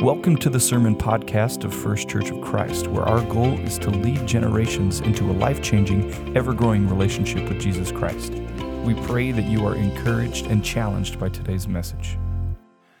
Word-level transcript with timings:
Welcome 0.00 0.36
to 0.38 0.50
the 0.50 0.60
Sermon 0.60 0.94
Podcast 0.94 1.64
of 1.64 1.72
First 1.72 2.06
Church 2.06 2.28
of 2.30 2.42
Christ, 2.42 2.86
where 2.88 3.04
our 3.04 3.22
goal 3.32 3.58
is 3.60 3.78
to 3.78 3.88
lead 3.88 4.26
generations 4.26 5.00
into 5.00 5.24
a 5.24 5.32
life 5.32 5.62
changing, 5.62 6.36
ever 6.36 6.52
growing 6.52 6.86
relationship 6.86 7.48
with 7.48 7.58
Jesus 7.58 7.90
Christ. 7.90 8.34
We 8.84 8.92
pray 9.06 9.32
that 9.32 9.44
you 9.44 9.66
are 9.66 9.74
encouraged 9.74 10.48
and 10.48 10.62
challenged 10.62 11.18
by 11.18 11.30
today's 11.30 11.66
message. 11.66 12.18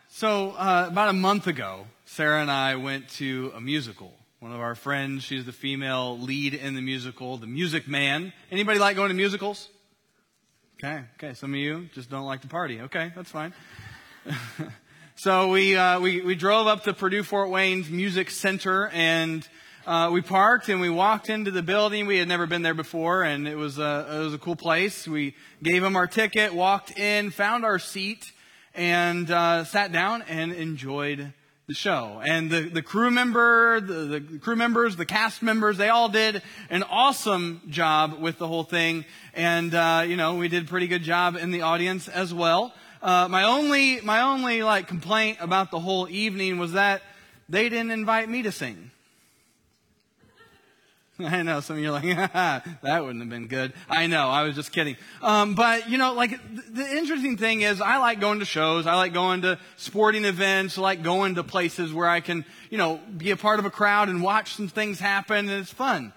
So, 0.08 0.52
uh, 0.52 0.86
about 0.90 1.10
a 1.10 1.12
month 1.12 1.46
ago, 1.46 1.86
Sarah 2.06 2.40
and 2.40 2.50
I 2.50 2.76
went 2.76 3.10
to 3.10 3.52
a 3.54 3.60
musical. 3.60 4.14
One 4.40 4.52
of 4.52 4.60
our 4.60 4.74
friends, 4.74 5.22
she's 5.22 5.44
the 5.44 5.52
female 5.52 6.18
lead 6.18 6.54
in 6.54 6.74
the 6.74 6.82
musical, 6.82 7.36
The 7.36 7.46
Music 7.46 7.86
Man. 7.86 8.32
Anybody 8.50 8.78
like 8.78 8.96
going 8.96 9.10
to 9.10 9.14
musicals? 9.14 9.68
Okay, 10.78 11.04
okay. 11.18 11.34
Some 11.34 11.52
of 11.52 11.60
you 11.60 11.90
just 11.92 12.08
don't 12.08 12.24
like 12.24 12.40
to 12.40 12.48
party. 12.48 12.80
Okay, 12.80 13.12
that's 13.14 13.30
fine. 13.30 13.52
So 15.18 15.48
we, 15.48 15.74
uh, 15.74 15.98
we, 15.98 16.20
we 16.20 16.34
drove 16.34 16.66
up 16.66 16.84
to 16.84 16.92
Purdue 16.92 17.22
Fort 17.22 17.48
Wayne's 17.48 17.88
Music 17.88 18.30
Center 18.30 18.88
and 18.88 19.48
uh, 19.86 20.10
we 20.12 20.20
parked 20.20 20.68
and 20.68 20.78
we 20.78 20.90
walked 20.90 21.30
into 21.30 21.50
the 21.50 21.62
building. 21.62 22.06
We 22.06 22.18
had 22.18 22.28
never 22.28 22.46
been 22.46 22.60
there 22.60 22.74
before 22.74 23.22
and 23.22 23.48
it 23.48 23.54
was, 23.54 23.78
a, 23.78 24.06
it 24.10 24.18
was 24.18 24.34
a 24.34 24.38
cool 24.38 24.56
place. 24.56 25.08
We 25.08 25.34
gave 25.62 25.80
them 25.80 25.96
our 25.96 26.06
ticket, 26.06 26.52
walked 26.52 26.98
in, 26.98 27.30
found 27.30 27.64
our 27.64 27.78
seat, 27.78 28.30
and 28.74 29.30
uh, 29.30 29.64
sat 29.64 29.90
down 29.90 30.20
and 30.20 30.52
enjoyed 30.52 31.32
the 31.66 31.72
show. 31.72 32.20
And 32.22 32.50
the, 32.50 32.68
the 32.68 32.82
crew 32.82 33.10
member, 33.10 33.80
the, 33.80 34.20
the 34.20 34.38
crew 34.38 34.56
members, 34.56 34.96
the 34.96 35.06
cast 35.06 35.42
members, 35.42 35.78
they 35.78 35.88
all 35.88 36.10
did 36.10 36.42
an 36.68 36.82
awesome 36.82 37.62
job 37.70 38.20
with 38.20 38.36
the 38.36 38.46
whole 38.46 38.64
thing. 38.64 39.06
And, 39.32 39.74
uh, 39.74 40.04
you 40.06 40.18
know, 40.18 40.36
we 40.36 40.48
did 40.48 40.64
a 40.64 40.66
pretty 40.66 40.88
good 40.88 41.02
job 41.02 41.36
in 41.36 41.52
the 41.52 41.62
audience 41.62 42.06
as 42.06 42.34
well. 42.34 42.74
Uh, 43.02 43.28
my 43.28 43.44
only, 43.44 44.00
my 44.00 44.22
only 44.22 44.62
like 44.62 44.88
complaint 44.88 45.38
about 45.40 45.70
the 45.70 45.80
whole 45.80 46.08
evening 46.08 46.58
was 46.58 46.72
that 46.72 47.02
they 47.48 47.68
didn't 47.68 47.90
invite 47.90 48.28
me 48.28 48.42
to 48.42 48.52
sing. 48.52 48.90
I 51.18 51.42
know 51.42 51.60
some 51.60 51.76
of 51.76 51.82
you 51.82 51.88
are 51.88 51.92
like, 51.92 52.32
that 52.82 53.02
wouldn't 53.04 53.20
have 53.20 53.30
been 53.30 53.46
good. 53.46 53.72
I 53.88 54.06
know, 54.06 54.28
I 54.28 54.42
was 54.42 54.54
just 54.54 54.72
kidding. 54.72 54.96
Um, 55.22 55.54
but 55.54 55.88
you 55.88 55.98
know, 55.98 56.12
like 56.12 56.38
the 56.72 56.96
interesting 56.96 57.36
thing 57.36 57.62
is, 57.62 57.80
I 57.80 57.98
like 57.98 58.20
going 58.20 58.40
to 58.40 58.44
shows. 58.44 58.86
I 58.86 58.96
like 58.96 59.12
going 59.12 59.42
to 59.42 59.58
sporting 59.76 60.24
events. 60.24 60.78
I 60.78 60.82
like 60.82 61.02
going 61.02 61.36
to 61.36 61.44
places 61.44 61.92
where 61.92 62.08
I 62.08 62.20
can, 62.20 62.44
you 62.70 62.78
know, 62.78 63.00
be 63.16 63.30
a 63.30 63.36
part 63.36 63.58
of 63.58 63.64
a 63.64 63.70
crowd 63.70 64.08
and 64.08 64.22
watch 64.22 64.54
some 64.54 64.68
things 64.68 64.98
happen, 64.98 65.48
and 65.48 65.60
it's 65.62 65.72
fun. 65.72 66.12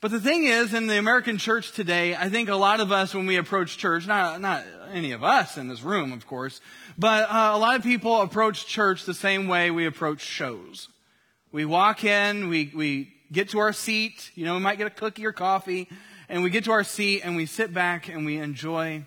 But 0.00 0.12
the 0.12 0.20
thing 0.20 0.44
is, 0.44 0.74
in 0.74 0.86
the 0.86 0.96
American 0.96 1.38
church 1.38 1.72
today, 1.72 2.14
I 2.14 2.28
think 2.28 2.48
a 2.48 2.54
lot 2.54 2.78
of 2.78 2.92
us, 2.92 3.12
when 3.12 3.26
we 3.26 3.36
approach 3.36 3.78
church, 3.78 4.06
not, 4.06 4.40
not 4.40 4.64
any 4.92 5.12
of 5.12 5.22
us 5.22 5.56
in 5.56 5.68
this 5.68 5.82
room, 5.82 6.12
of 6.12 6.26
course, 6.26 6.60
but 6.96 7.28
uh, 7.30 7.52
a 7.54 7.58
lot 7.58 7.76
of 7.76 7.82
people 7.82 8.20
approach 8.20 8.66
church 8.66 9.04
the 9.04 9.14
same 9.14 9.48
way 9.48 9.70
we 9.70 9.86
approach 9.86 10.20
shows. 10.20 10.88
We 11.52 11.64
walk 11.64 12.04
in, 12.04 12.48
we, 12.48 12.70
we 12.74 13.12
get 13.32 13.50
to 13.50 13.58
our 13.58 13.72
seat, 13.72 14.30
you 14.34 14.44
know, 14.44 14.54
we 14.54 14.60
might 14.60 14.78
get 14.78 14.86
a 14.86 14.90
cookie 14.90 15.26
or 15.26 15.32
coffee, 15.32 15.88
and 16.28 16.42
we 16.42 16.50
get 16.50 16.64
to 16.64 16.72
our 16.72 16.84
seat 16.84 17.22
and 17.24 17.36
we 17.36 17.46
sit 17.46 17.72
back 17.72 18.08
and 18.08 18.26
we 18.26 18.36
enjoy 18.36 19.04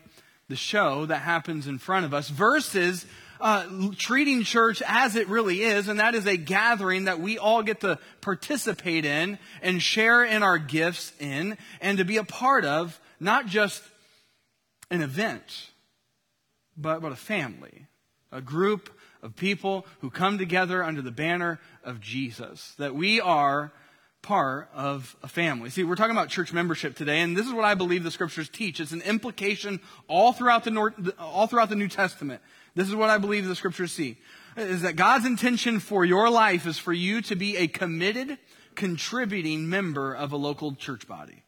the 0.50 0.56
show 0.56 1.06
that 1.06 1.20
happens 1.20 1.68
in 1.68 1.78
front 1.78 2.06
of 2.06 2.14
us 2.14 2.30
versus 2.30 3.06
uh, 3.40 3.66
treating 3.98 4.44
church 4.44 4.84
as 4.86 5.16
it 5.16 5.28
really 5.28 5.64
is, 5.64 5.88
and 5.88 6.00
that 6.00 6.14
is 6.14 6.28
a 6.28 6.38
gathering 6.38 7.06
that 7.06 7.20
we 7.20 7.38
all 7.38 7.64
get 7.64 7.82
to 7.82 7.98
participate 8.22 9.04
in 9.04 9.40
and 9.62 9.82
share 9.82 10.24
in 10.24 10.44
our 10.44 10.58
gifts 10.58 11.12
in 11.20 11.58
and 11.82 11.98
to 11.98 12.06
be 12.06 12.18
a 12.18 12.24
part 12.24 12.66
of, 12.66 13.00
not 13.20 13.48
just 13.48 13.82
an 14.92 15.02
event, 15.02 15.71
but, 16.82 17.02
but 17.02 17.12
a 17.12 17.18
family, 17.18 17.88
a 18.32 18.42
group 18.42 18.90
of 19.22 19.36
people 19.36 19.86
who 20.00 20.10
come 20.10 20.38
together 20.38 20.84
under 20.84 21.02
the 21.02 21.12
banner 21.12 21.60
of 21.84 22.00
Jesus. 22.00 22.74
That 22.78 22.96
we 22.96 23.22
are 23.22 23.72
part 24.22 24.70
of 24.74 25.16
a 25.24 25.28
family. 25.28 25.70
See, 25.70 25.84
we're 25.84 25.96
talking 25.96 26.16
about 26.16 26.30
church 26.30 26.54
membership 26.54 26.96
today, 26.96 27.22
and 27.22 27.36
this 27.36 27.48
is 27.48 27.54
what 27.54 27.66
I 27.66 27.74
believe 27.74 28.04
the 28.04 28.12
scriptures 28.12 28.50
teach. 28.50 28.80
It's 28.80 28.92
an 28.92 29.02
implication 29.02 29.80
all 30.08 30.34
throughout 30.34 30.64
the, 30.64 31.16
all 31.20 31.48
throughout 31.48 31.70
the 31.70 31.76
New 31.76 31.88
Testament. 31.88 32.42
This 32.76 32.88
is 32.88 32.96
what 32.96 33.10
I 33.10 33.18
believe 33.18 33.46
the 33.46 33.56
scriptures 33.56 33.92
see. 33.92 34.18
Is 34.58 34.82
that 34.82 34.96
God's 34.96 35.26
intention 35.26 35.80
for 35.80 36.06
your 36.06 36.30
life 36.30 36.68
is 36.68 36.78
for 36.78 36.94
you 36.94 37.22
to 37.24 37.36
be 37.36 37.58
a 37.58 37.68
committed, 37.68 38.38
contributing 38.76 39.70
member 39.70 40.14
of 40.14 40.32
a 40.32 40.38
local 40.38 40.76
church 40.76 41.08
body. 41.08 41.44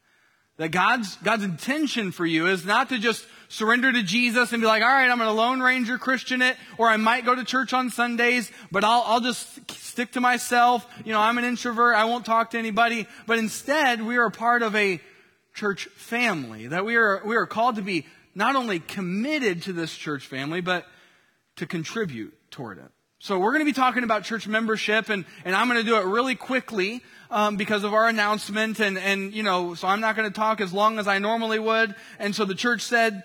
That 0.56 0.68
God's, 0.68 1.16
God's 1.16 1.42
intention 1.42 2.12
for 2.12 2.24
you 2.24 2.46
is 2.46 2.64
not 2.64 2.90
to 2.90 2.98
just 2.98 3.26
surrender 3.48 3.92
to 3.92 4.02
Jesus 4.02 4.52
and 4.52 4.60
be 4.60 4.66
like, 4.66 4.82
all 4.82 4.88
right, 4.88 5.10
I'm 5.10 5.18
going 5.18 5.28
to 5.28 5.34
Lone 5.34 5.60
Ranger 5.60 5.98
Christian 5.98 6.42
it, 6.42 6.56
or 6.78 6.88
I 6.88 6.96
might 6.96 7.24
go 7.24 7.34
to 7.34 7.44
church 7.44 7.72
on 7.72 7.90
Sundays, 7.90 8.50
but 8.70 8.84
I'll, 8.84 9.02
I'll 9.06 9.20
just 9.20 9.70
stick 9.72 10.12
to 10.12 10.20
myself. 10.20 10.86
You 11.04 11.12
know, 11.12 11.20
I'm 11.20 11.38
an 11.38 11.44
introvert. 11.44 11.96
I 11.96 12.04
won't 12.04 12.24
talk 12.24 12.50
to 12.50 12.58
anybody. 12.58 13.06
But 13.26 13.38
instead, 13.38 14.02
we 14.02 14.16
are 14.16 14.30
part 14.30 14.62
of 14.62 14.76
a 14.76 15.00
church 15.54 15.86
family. 15.96 16.68
That 16.68 16.84
we 16.84 16.96
are, 16.96 17.22
we 17.24 17.36
are 17.36 17.46
called 17.46 17.76
to 17.76 17.82
be 17.82 18.06
not 18.34 18.56
only 18.56 18.80
committed 18.80 19.62
to 19.64 19.72
this 19.72 19.94
church 19.94 20.26
family, 20.26 20.60
but 20.60 20.86
to 21.56 21.66
contribute 21.66 22.32
toward 22.50 22.78
it. 22.78 22.90
So 23.24 23.38
we're 23.38 23.52
going 23.52 23.62
to 23.62 23.64
be 23.64 23.72
talking 23.72 24.04
about 24.04 24.24
church 24.24 24.46
membership, 24.46 25.08
and, 25.08 25.24
and 25.46 25.56
I'm 25.56 25.66
going 25.66 25.80
to 25.80 25.86
do 25.86 25.96
it 25.96 26.04
really 26.04 26.34
quickly 26.34 27.02
um, 27.30 27.56
because 27.56 27.82
of 27.82 27.94
our 27.94 28.06
announcement, 28.06 28.80
and, 28.80 28.98
and 28.98 29.32
you 29.32 29.42
know, 29.42 29.72
so 29.72 29.88
I'm 29.88 30.02
not 30.02 30.14
going 30.14 30.30
to 30.30 30.34
talk 30.34 30.60
as 30.60 30.74
long 30.74 30.98
as 30.98 31.08
I 31.08 31.20
normally 31.20 31.58
would. 31.58 31.94
And 32.18 32.34
so 32.34 32.44
the 32.44 32.54
church 32.54 32.82
said, 32.82 33.24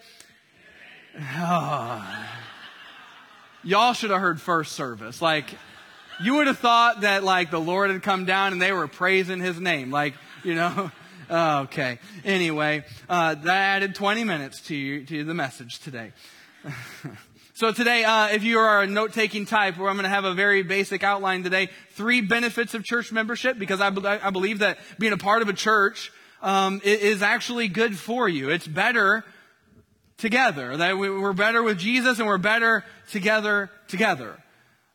oh, 1.19 2.25
y'all 3.61 3.91
should 3.91 4.11
have 4.11 4.21
heard 4.21 4.39
first 4.39 4.71
service. 4.71 5.21
Like, 5.21 5.47
you 6.23 6.35
would 6.35 6.47
have 6.47 6.59
thought 6.59 7.01
that 7.01 7.25
like 7.25 7.51
the 7.51 7.59
Lord 7.59 7.91
had 7.91 8.01
come 8.01 8.23
down 8.23 8.53
and 8.53 8.61
they 8.61 8.71
were 8.71 8.87
praising 8.87 9.41
His 9.41 9.59
name, 9.59 9.91
like 9.91 10.13
you 10.45 10.55
know. 10.55 10.91
okay. 11.29 11.99
Anyway, 12.23 12.85
uh, 13.09 13.35
that 13.35 13.47
added 13.47 13.95
20 13.95 14.23
minutes 14.23 14.61
to 14.61 14.75
you, 14.77 15.05
to 15.05 15.25
the 15.25 15.33
message 15.33 15.79
today. 15.79 16.13
So 17.59 17.73
today, 17.73 18.05
uh, 18.05 18.29
if 18.29 18.45
you 18.45 18.57
are 18.57 18.83
a 18.83 18.87
note-taking 18.87 19.45
type, 19.45 19.77
where 19.77 19.89
I'm 19.89 19.97
going 19.97 20.05
to 20.05 20.09
have 20.09 20.23
a 20.23 20.33
very 20.33 20.63
basic 20.63 21.03
outline 21.03 21.43
today, 21.43 21.67
three 21.91 22.21
benefits 22.21 22.73
of 22.73 22.85
church 22.85 23.11
membership, 23.11 23.59
because 23.59 23.81
I, 23.81 23.89
be- 23.89 24.07
I 24.07 24.29
believe 24.29 24.59
that 24.59 24.77
being 24.97 25.11
a 25.11 25.17
part 25.17 25.41
of 25.41 25.49
a 25.49 25.53
church 25.53 26.09
um, 26.41 26.79
is 26.85 27.21
actually 27.21 27.67
good 27.67 27.97
for 27.97 28.29
you. 28.29 28.49
It's 28.49 28.65
better 28.65 29.25
together. 30.19 30.77
That 30.77 30.97
we're 30.97 31.33
better 31.33 31.61
with 31.61 31.77
Jesus 31.77 32.17
and 32.19 32.29
we're 32.29 32.37
better 32.37 32.85
together 33.11 33.69
together. 33.89 34.37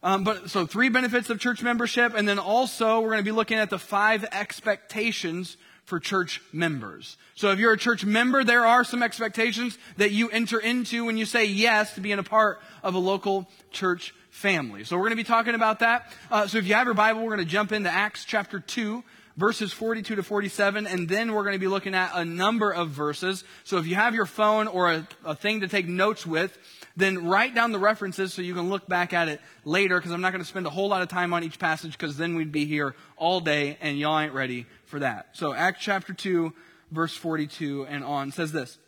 Um, 0.02 0.24
but 0.24 0.48
so 0.48 0.64
three 0.64 0.88
benefits 0.88 1.28
of 1.28 1.38
church 1.38 1.62
membership, 1.62 2.14
and 2.14 2.26
then 2.26 2.38
also 2.38 3.00
we're 3.00 3.10
going 3.10 3.18
to 3.18 3.30
be 3.30 3.30
looking 3.30 3.58
at 3.58 3.68
the 3.68 3.78
five 3.78 4.24
expectations 4.32 5.58
for 5.84 6.00
church 6.00 6.40
members. 6.52 7.16
So 7.34 7.50
if 7.50 7.58
you're 7.58 7.72
a 7.72 7.78
church 7.78 8.04
member, 8.04 8.42
there 8.42 8.64
are 8.64 8.84
some 8.84 9.02
expectations 9.02 9.78
that 9.96 10.12
you 10.12 10.30
enter 10.30 10.58
into 10.58 11.04
when 11.04 11.16
you 11.16 11.26
say 11.26 11.44
yes 11.44 11.94
to 11.94 12.00
being 12.00 12.18
a 12.18 12.22
part 12.22 12.60
of 12.82 12.94
a 12.94 12.98
local 12.98 13.48
church 13.70 14.14
family. 14.30 14.84
So 14.84 14.96
we're 14.96 15.02
going 15.02 15.12
to 15.12 15.16
be 15.16 15.24
talking 15.24 15.54
about 15.54 15.80
that. 15.80 16.10
Uh, 16.30 16.46
so 16.46 16.58
if 16.58 16.66
you 16.66 16.74
have 16.74 16.86
your 16.86 16.94
Bible, 16.94 17.22
we're 17.22 17.34
going 17.34 17.46
to 17.46 17.52
jump 17.52 17.72
into 17.72 17.90
Acts 17.90 18.24
chapter 18.24 18.60
2 18.60 19.04
verses 19.36 19.72
42 19.72 20.16
to 20.16 20.22
47, 20.22 20.86
and 20.86 21.08
then 21.08 21.32
we're 21.32 21.42
going 21.42 21.54
to 21.54 21.58
be 21.60 21.66
looking 21.66 21.94
at 21.94 22.12
a 22.14 22.24
number 22.24 22.72
of 22.72 22.90
verses. 22.90 23.44
So 23.64 23.78
if 23.78 23.86
you 23.86 23.94
have 23.96 24.14
your 24.14 24.26
phone 24.26 24.68
or 24.68 24.92
a, 24.92 25.08
a, 25.24 25.34
thing 25.34 25.60
to 25.60 25.68
take 25.68 25.88
notes 25.88 26.26
with, 26.26 26.56
then 26.96 27.26
write 27.26 27.54
down 27.54 27.72
the 27.72 27.78
references 27.78 28.32
so 28.32 28.42
you 28.42 28.54
can 28.54 28.70
look 28.70 28.86
back 28.86 29.12
at 29.12 29.28
it 29.28 29.40
later, 29.64 29.98
because 29.98 30.12
I'm 30.12 30.20
not 30.20 30.32
going 30.32 30.42
to 30.42 30.48
spend 30.48 30.66
a 30.66 30.70
whole 30.70 30.88
lot 30.88 31.02
of 31.02 31.08
time 31.08 31.34
on 31.34 31.42
each 31.42 31.58
passage, 31.58 31.92
because 31.92 32.16
then 32.16 32.36
we'd 32.36 32.52
be 32.52 32.64
here 32.64 32.94
all 33.16 33.40
day, 33.40 33.76
and 33.80 33.98
y'all 33.98 34.18
ain't 34.18 34.32
ready 34.32 34.66
for 34.94 35.00
that. 35.00 35.26
So 35.32 35.52
Acts 35.52 35.80
chapter 35.82 36.12
2, 36.14 36.52
verse 36.92 37.16
42 37.16 37.84
and 37.86 38.04
on 38.04 38.30
says 38.30 38.52
this. 38.52 38.78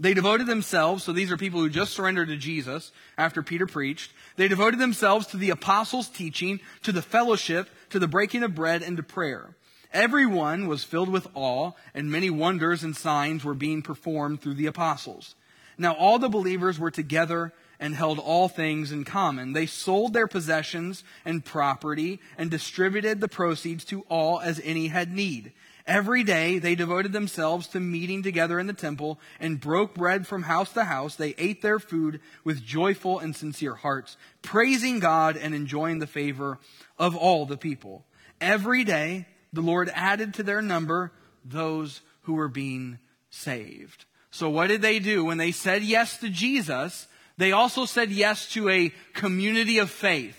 They 0.00 0.14
devoted 0.14 0.46
themselves, 0.46 1.04
so 1.04 1.12
these 1.12 1.30
are 1.30 1.36
people 1.36 1.60
who 1.60 1.68
just 1.68 1.92
surrendered 1.92 2.28
to 2.28 2.38
Jesus 2.38 2.92
after 3.18 3.42
Peter 3.42 3.66
preached. 3.66 4.10
They 4.36 4.48
devoted 4.48 4.80
themselves 4.80 5.26
to 5.26 5.36
the 5.36 5.50
apostles' 5.50 6.08
teaching, 6.08 6.60
to 6.82 6.92
the 6.92 7.02
fellowship, 7.02 7.68
to 7.90 7.98
the 7.98 8.08
breaking 8.08 8.42
of 8.42 8.54
bread, 8.54 8.80
and 8.80 8.96
to 8.96 9.02
prayer. 9.02 9.54
Everyone 9.92 10.66
was 10.66 10.82
filled 10.82 11.10
with 11.10 11.28
awe, 11.34 11.72
and 11.92 12.10
many 12.10 12.30
wonders 12.30 12.82
and 12.82 12.96
signs 12.96 13.44
were 13.44 13.52
being 13.52 13.82
performed 13.82 14.40
through 14.40 14.54
the 14.54 14.64
apostles. 14.64 15.34
Now 15.76 15.92
all 15.92 16.18
the 16.18 16.30
believers 16.30 16.78
were 16.78 16.90
together 16.90 17.52
and 17.80 17.94
held 17.94 18.18
all 18.18 18.48
things 18.48 18.92
in 18.92 19.04
common. 19.04 19.52
They 19.52 19.66
sold 19.66 20.12
their 20.12 20.26
possessions 20.26 21.04
and 21.24 21.44
property 21.44 22.20
and 22.36 22.50
distributed 22.50 23.20
the 23.20 23.28
proceeds 23.28 23.84
to 23.86 24.04
all 24.08 24.40
as 24.40 24.60
any 24.64 24.88
had 24.88 25.12
need. 25.12 25.52
Every 25.86 26.22
day 26.22 26.58
they 26.58 26.74
devoted 26.74 27.14
themselves 27.14 27.66
to 27.68 27.80
meeting 27.80 28.22
together 28.22 28.60
in 28.60 28.66
the 28.66 28.74
temple 28.74 29.18
and 29.40 29.58
broke 29.58 29.94
bread 29.94 30.26
from 30.26 30.42
house 30.42 30.70
to 30.74 30.84
house. 30.84 31.16
They 31.16 31.34
ate 31.38 31.62
their 31.62 31.78
food 31.78 32.20
with 32.44 32.62
joyful 32.62 33.18
and 33.20 33.34
sincere 33.34 33.74
hearts, 33.74 34.18
praising 34.42 34.98
God 34.98 35.38
and 35.38 35.54
enjoying 35.54 35.98
the 35.98 36.06
favor 36.06 36.58
of 36.98 37.16
all 37.16 37.46
the 37.46 37.56
people. 37.56 38.04
Every 38.38 38.84
day 38.84 39.28
the 39.50 39.62
Lord 39.62 39.90
added 39.94 40.34
to 40.34 40.42
their 40.42 40.60
number 40.60 41.10
those 41.42 42.02
who 42.22 42.34
were 42.34 42.48
being 42.48 42.98
saved. 43.30 44.04
So 44.30 44.50
what 44.50 44.66
did 44.66 44.82
they 44.82 44.98
do? 44.98 45.24
When 45.24 45.38
they 45.38 45.52
said 45.52 45.82
yes 45.82 46.18
to 46.18 46.28
Jesus, 46.28 47.08
they 47.38 47.52
also 47.52 47.86
said 47.86 48.10
yes 48.10 48.48
to 48.50 48.68
a 48.68 48.92
community 49.14 49.78
of 49.78 49.90
faith. 49.90 50.36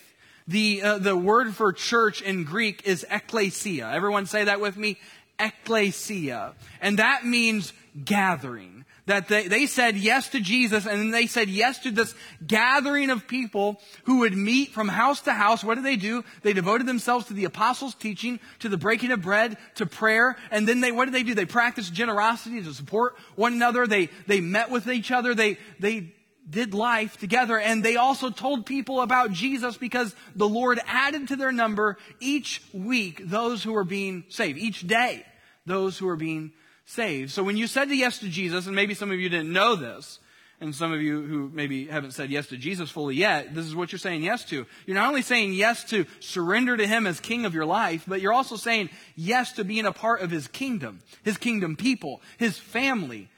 The, 0.48 0.81
uh, 0.81 0.98
the 0.98 1.16
word 1.16 1.56
for 1.56 1.72
church 1.72 2.22
in 2.22 2.44
Greek 2.44 2.86
is 2.86 3.06
ekklesia. 3.10 3.94
Everyone 3.94 4.25
say 4.25 4.44
that 4.46 4.60
with 4.60 4.78
me? 4.78 4.98
Ekklesia. 5.40 6.54
And 6.81 7.00
that 7.00 7.25
means 7.25 7.72
gathering. 8.04 8.86
That 9.06 9.28
they, 9.28 9.48
they 9.48 9.66
said 9.66 9.96
yes 9.96 10.30
to 10.30 10.40
Jesus 10.40 10.86
and 10.86 11.00
then 11.00 11.12
they 11.12 11.25
said 11.25 11.50
yes 11.50 11.80
to 11.80 11.92
this 11.92 12.13
gathering 12.46 13.10
of 13.10 13.28
people 13.28 13.81
who 14.04 14.19
would 14.19 14.36
meet 14.36 14.72
from 14.72 14.88
house 14.88 15.22
to 15.22 15.34
house. 15.34 15.63
What 15.63 15.75
did 15.75 15.86
they 15.86 15.96
do? 15.96 16.24
They 16.44 16.54
devoted 16.54 16.86
themselves 16.86 17.25
to 17.28 17.34
the 17.34 17.46
apostles' 17.46 17.96
teaching, 17.96 18.40
to 18.60 18.69
the 18.69 18.78
breaking 18.78 19.12
of 19.12 19.22
bread, 19.22 19.57
to 19.75 19.88
prayer. 19.88 20.36
And 20.51 20.68
then 20.68 20.81
they, 20.81 20.92
what 20.92 21.06
did 21.06 21.16
they 21.16 21.24
do? 21.24 21.34
They 21.34 21.46
practiced 21.46 21.94
generosity 21.94 22.62
to 22.62 22.74
support 22.74 23.16
one 23.36 23.54
another. 23.54 23.88
They, 23.88 24.10
they 24.28 24.42
met 24.42 24.69
with 24.69 24.88
each 24.88 25.12
other. 25.12 25.34
They, 25.34 25.57
they 25.80 26.13
did 26.50 26.74
life 26.74 27.18
together 27.18 27.60
and 27.60 27.84
they 27.84 27.96
also 27.96 28.30
told 28.30 28.66
people 28.66 29.01
about 29.01 29.31
Jesus 29.31 29.78
because 29.78 30.16
the 30.36 30.48
Lord 30.48 30.80
added 30.88 31.28
to 31.28 31.36
their 31.36 31.51
number 31.51 31.98
each 32.19 32.62
week 32.74 33.22
those 33.25 33.63
who 33.63 33.74
were 33.74 33.84
being 33.84 34.24
saved, 34.30 34.57
each 34.57 34.88
day 34.88 35.25
those 35.66 35.98
who 35.98 36.07
were 36.07 36.16
being 36.16 36.51
saved. 36.86 37.31
So 37.31 37.44
when 37.44 37.57
you 37.57 37.68
said 37.68 37.90
yes 37.92 38.19
to 38.19 38.30
Jesus, 38.30 38.66
and 38.66 38.75
maybe 38.75 38.94
some 38.94 39.12
of 39.12 39.19
you 39.19 39.30
didn't 39.30 39.54
know 39.54 39.75
this, 39.75 40.19
and 40.62 40.75
some 40.75 40.92
of 40.92 41.01
you 41.01 41.22
who 41.22 41.50
maybe 41.54 41.86
haven't 41.86 42.12
said 42.12 42.30
yes 42.30 42.48
to 42.48 42.57
Jesus 42.57 42.90
fully 42.90 43.16
yet, 43.16 43.56
this 43.56 43.66
is 43.66 43.75
what 43.75 43.92
you're 43.92 44.00
saying 44.00 44.24
yes 44.24 44.44
to. 44.46 44.66
You're 44.86 44.96
not 44.96 45.07
only 45.07 45.22
saying 45.22 45.54
yes 45.54 45.86
to 45.86 46.06
surrender 46.19 46.75
to 46.75 46.86
Him 46.86 47.07
as 47.07 47.19
King 47.19 47.46
of 47.46 47.54
your 47.54 47.66
life, 47.66 48.04
but 48.07 48.19
you're 48.19 48.34
also 48.34 48.57
saying 48.57 48.90
yes 49.16 49.54
to 49.54 49.63
being 49.63 49.86
a 49.86 49.94
part 49.94 50.22
of 50.22 50.31
His 50.31 50.48
kingdom, 50.48 51.00
His 51.24 51.38
kingdom 51.38 51.78
people, 51.78 52.22
His 52.38 52.57
family, 52.57 53.30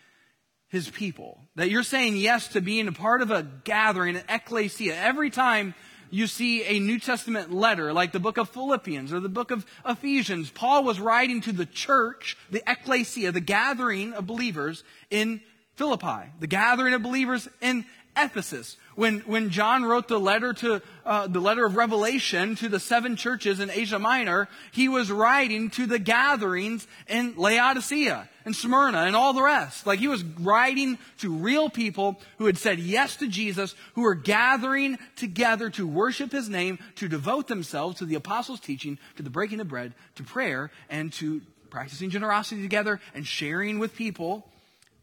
his 0.72 0.90
people. 0.90 1.38
That 1.56 1.70
you're 1.70 1.84
saying 1.84 2.16
yes 2.16 2.48
to 2.50 2.62
being 2.62 2.88
a 2.88 2.94
part 2.94 3.22
of 3.22 3.30
a 3.30 3.44
gathering, 3.44 4.16
an 4.16 4.24
ecclesia. 4.30 4.96
Every 4.96 5.30
time 5.30 5.76
you 6.10 6.28
see 6.28 6.64
a 6.64 6.80
New 6.80 6.98
Testament 6.98 7.52
letter, 7.52 7.94
like 7.94 8.14
the 8.14 8.20
book 8.20 8.38
of 8.38 8.50
Philippians 8.50 9.12
or 9.12 9.20
the 9.20 9.30
book 9.30 9.52
of 9.52 9.66
Ephesians, 9.86 10.50
Paul 10.50 10.84
was 10.84 11.00
writing 11.00 11.42
to 11.42 11.52
the 11.52 11.66
church, 11.66 12.38
the 12.50 12.64
ecclesia, 12.66 13.32
the 13.32 13.42
gathering 13.42 14.14
of 14.14 14.26
believers 14.26 14.84
in 15.10 15.42
Philippi, 15.76 16.32
the 16.40 16.48
gathering 16.48 16.94
of 16.94 17.04
believers 17.04 17.50
in 17.62 17.86
Ephesus. 18.16 18.78
When, 18.96 19.20
when 19.22 19.52
John 19.52 19.86
wrote 19.86 20.10
the 20.10 20.20
letter 20.20 20.54
to, 20.54 20.82
uh, 21.06 21.28
the 21.28 21.40
letter 21.40 21.66
of 21.66 21.78
Revelation 21.78 22.56
to 22.58 22.68
the 22.68 22.80
seven 22.80 23.16
churches 23.16 23.60
in 23.60 23.70
Asia 23.70 24.00
Minor, 24.00 24.50
he 24.72 24.90
was 24.90 25.10
writing 25.10 25.70
to 25.72 25.86
the 25.86 26.00
gatherings 26.00 26.88
in 27.08 27.36
Laodicea 27.38 28.28
and 28.44 28.56
Smyrna 28.56 29.04
and 29.04 29.16
all 29.16 29.34
the 29.34 29.44
rest. 29.44 29.88
Like 29.88 30.00
he 30.00 30.10
was 30.10 30.24
writing 30.24 30.98
to 31.20 31.34
real 31.34 31.70
people 31.70 32.20
who 32.38 32.48
had 32.48 32.58
said 32.58 32.80
yes 32.80 33.16
to 33.18 33.28
Jesus, 33.28 33.76
who 33.94 34.02
were 34.02 34.16
gathering 34.16 34.98
together 35.16 35.70
to 35.72 35.88
worship 35.88 36.32
his 36.32 36.50
name, 36.50 36.78
to 36.96 37.08
devote 37.08 37.48
themselves 37.48 38.00
to 38.00 38.06
the 38.06 38.16
apostles' 38.16 38.60
teaching, 38.60 38.98
to 39.16 39.24
the 39.24 39.30
breaking 39.30 39.62
of 39.62 39.70
bread, 39.70 39.94
to 40.16 40.24
prayer, 40.24 40.70
and 40.90 41.14
to 41.14 41.42
practicing 41.70 42.10
generosity 42.10 42.62
together 42.62 43.00
and 43.16 43.26
sharing 43.26 43.80
with 43.80 43.96
people 43.96 44.48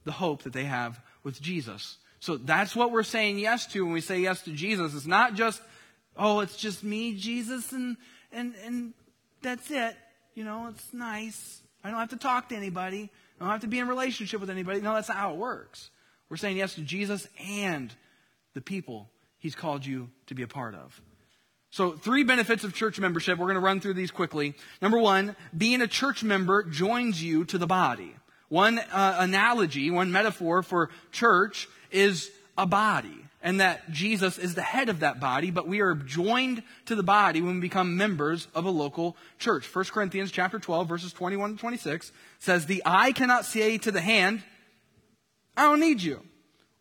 the 0.04 0.12
hope 0.12 0.42
that 0.42 0.52
they 0.52 0.64
have 0.64 1.00
with 1.24 1.40
Jesus. 1.40 1.96
So 2.20 2.36
that's 2.36 2.74
what 2.74 2.90
we're 2.90 3.02
saying 3.02 3.38
yes 3.38 3.66
to 3.68 3.84
when 3.84 3.92
we 3.92 4.00
say 4.00 4.20
yes 4.20 4.42
to 4.42 4.50
Jesus. 4.50 4.94
It's 4.94 5.06
not 5.06 5.34
just, 5.34 5.60
oh, 6.16 6.40
it's 6.40 6.56
just 6.56 6.82
me, 6.82 7.14
Jesus, 7.14 7.72
and, 7.72 7.96
and, 8.32 8.54
and 8.64 8.92
that's 9.42 9.70
it. 9.70 9.96
You 10.34 10.44
know, 10.44 10.68
it's 10.68 10.92
nice. 10.92 11.62
I 11.82 11.90
don't 11.90 12.00
have 12.00 12.10
to 12.10 12.16
talk 12.16 12.48
to 12.50 12.56
anybody. 12.56 13.10
I 13.40 13.44
don't 13.44 13.52
have 13.52 13.60
to 13.60 13.68
be 13.68 13.78
in 13.78 13.88
relationship 13.88 14.40
with 14.40 14.50
anybody. 14.50 14.80
No, 14.80 14.94
that's 14.94 15.08
not 15.08 15.18
how 15.18 15.32
it 15.32 15.36
works. 15.36 15.90
We're 16.28 16.36
saying 16.36 16.56
yes 16.56 16.74
to 16.74 16.82
Jesus 16.82 17.26
and 17.40 17.94
the 18.54 18.60
people 18.60 19.08
he's 19.38 19.54
called 19.54 19.86
you 19.86 20.10
to 20.26 20.34
be 20.34 20.42
a 20.42 20.48
part 20.48 20.74
of. 20.74 21.00
So, 21.70 21.92
three 21.92 22.24
benefits 22.24 22.64
of 22.64 22.74
church 22.74 22.98
membership. 22.98 23.38
We're 23.38 23.46
going 23.46 23.54
to 23.56 23.60
run 23.60 23.80
through 23.80 23.94
these 23.94 24.10
quickly. 24.10 24.54
Number 24.80 24.98
one, 24.98 25.36
being 25.56 25.82
a 25.82 25.86
church 25.86 26.24
member 26.24 26.62
joins 26.62 27.22
you 27.22 27.44
to 27.46 27.58
the 27.58 27.66
body. 27.66 28.14
One 28.48 28.78
uh, 28.78 29.16
analogy, 29.18 29.90
one 29.90 30.10
metaphor 30.10 30.62
for 30.62 30.88
church 31.12 31.68
is 31.90 32.30
a 32.56 32.66
body 32.66 33.24
and 33.42 33.60
that 33.60 33.90
Jesus 33.90 34.36
is 34.36 34.54
the 34.54 34.62
head 34.62 34.88
of 34.88 35.00
that 35.00 35.20
body, 35.20 35.50
but 35.50 35.68
we 35.68 35.80
are 35.80 35.94
joined 35.94 36.62
to 36.86 36.94
the 36.94 37.02
body 37.02 37.40
when 37.40 37.54
we 37.54 37.60
become 37.60 37.96
members 37.96 38.48
of 38.54 38.64
a 38.64 38.70
local 38.70 39.16
church. 39.38 39.72
1 39.72 39.84
Corinthians 39.86 40.32
chapter 40.32 40.58
12 40.58 40.88
verses 40.88 41.12
21 41.12 41.52
to 41.52 41.60
26 41.60 42.10
says, 42.40 42.66
the 42.66 42.82
eye 42.84 43.12
cannot 43.12 43.44
say 43.44 43.78
to 43.78 43.92
the 43.92 44.00
hand, 44.00 44.42
I 45.56 45.62
don't 45.62 45.80
need 45.80 46.02
you. 46.02 46.20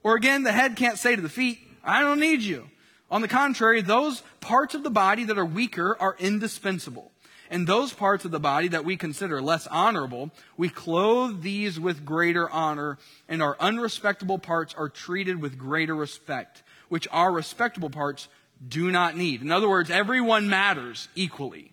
Or 0.04 0.16
again, 0.16 0.44
the 0.44 0.52
head 0.52 0.76
can't 0.76 0.98
say 0.98 1.16
to 1.16 1.22
the 1.22 1.30
feet, 1.30 1.60
I 1.84 2.02
don't 2.02 2.20
need 2.20 2.42
you. 2.42 2.70
On 3.10 3.22
the 3.22 3.28
contrary, 3.28 3.82
those 3.82 4.22
parts 4.42 4.76
of 4.76 4.84
the 4.84 4.90
body 4.90 5.26
that 5.26 5.38
are 5.38 5.46
weaker 5.46 5.96
are 6.00 6.16
indispensable. 6.20 7.12
And 7.50 7.66
those 7.66 7.94
parts 7.94 8.26
of 8.26 8.32
the 8.32 8.40
body 8.40 8.68
that 8.70 8.86
we 8.86 8.98
consider 8.98 9.42
less 9.42 9.68
honorable, 9.68 10.32
we 10.58 10.70
clothe 10.70 11.42
these 11.42 11.80
with 11.80 12.06
greater 12.06 12.50
honor, 12.50 12.98
and 13.28 13.42
our 13.42 13.56
unrespectable 13.60 14.40
parts 14.40 14.74
are 14.74 14.90
treated 14.90 15.42
with 15.42 15.58
greater 15.58 15.96
respect, 15.96 16.64
which 16.90 17.08
our 17.12 17.32
respectable 17.32 17.90
parts 17.90 18.28
do 18.68 18.92
not 18.92 19.16
need. 19.16 19.42
In 19.42 19.52
other 19.52 19.70
words, 19.70 19.90
everyone 19.90 20.50
matters 20.50 21.08
equally. 21.16 21.72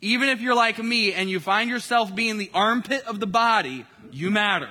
Even 0.00 0.28
if 0.28 0.40
you're 0.40 0.54
like 0.54 0.78
me 0.78 1.12
and 1.12 1.30
you 1.30 1.40
find 1.40 1.70
yourself 1.70 2.14
being 2.14 2.36
the 2.38 2.50
armpit 2.52 3.04
of 3.06 3.18
the 3.18 3.26
body, 3.26 3.86
you 4.10 4.30
matter. 4.30 4.70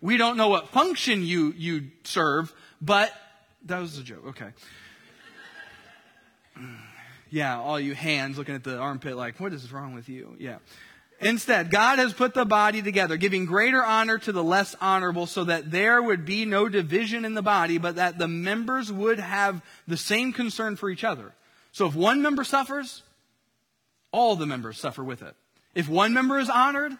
We 0.00 0.16
don't 0.16 0.36
know 0.36 0.48
what 0.48 0.68
function 0.68 1.22
you, 1.22 1.54
you 1.56 1.90
serve, 2.04 2.52
but 2.80 3.12
that 3.66 3.78
was 3.78 3.98
a 3.98 4.02
joke. 4.02 4.26
Okay 4.28 4.50
yeah, 7.36 7.60
all 7.60 7.78
you 7.78 7.94
hands 7.94 8.38
looking 8.38 8.54
at 8.54 8.64
the 8.64 8.78
armpit 8.78 9.14
like, 9.14 9.38
what 9.38 9.52
is 9.52 9.70
wrong 9.70 9.94
with 9.94 10.08
you? 10.08 10.36
Yeah. 10.38 10.56
Instead, 11.20 11.70
God 11.70 11.98
has 11.98 12.14
put 12.14 12.32
the 12.32 12.46
body 12.46 12.80
together, 12.80 13.18
giving 13.18 13.44
greater 13.44 13.84
honor 13.84 14.16
to 14.16 14.32
the 14.32 14.42
less 14.42 14.74
honorable 14.80 15.26
so 15.26 15.44
that 15.44 15.70
there 15.70 16.02
would 16.02 16.24
be 16.24 16.46
no 16.46 16.66
division 16.66 17.26
in 17.26 17.34
the 17.34 17.42
body, 17.42 17.76
but 17.76 17.96
that 17.96 18.16
the 18.16 18.26
members 18.26 18.90
would 18.90 19.18
have 19.18 19.60
the 19.86 19.98
same 19.98 20.32
concern 20.32 20.76
for 20.76 20.88
each 20.88 21.04
other. 21.04 21.34
So 21.72 21.86
if 21.86 21.94
one 21.94 22.22
member 22.22 22.42
suffers, 22.42 23.02
all 24.12 24.36
the 24.36 24.46
members 24.46 24.78
suffer 24.78 25.04
with 25.04 25.20
it. 25.20 25.34
If 25.74 25.90
one 25.90 26.14
member 26.14 26.38
is 26.38 26.48
honored, 26.48 26.92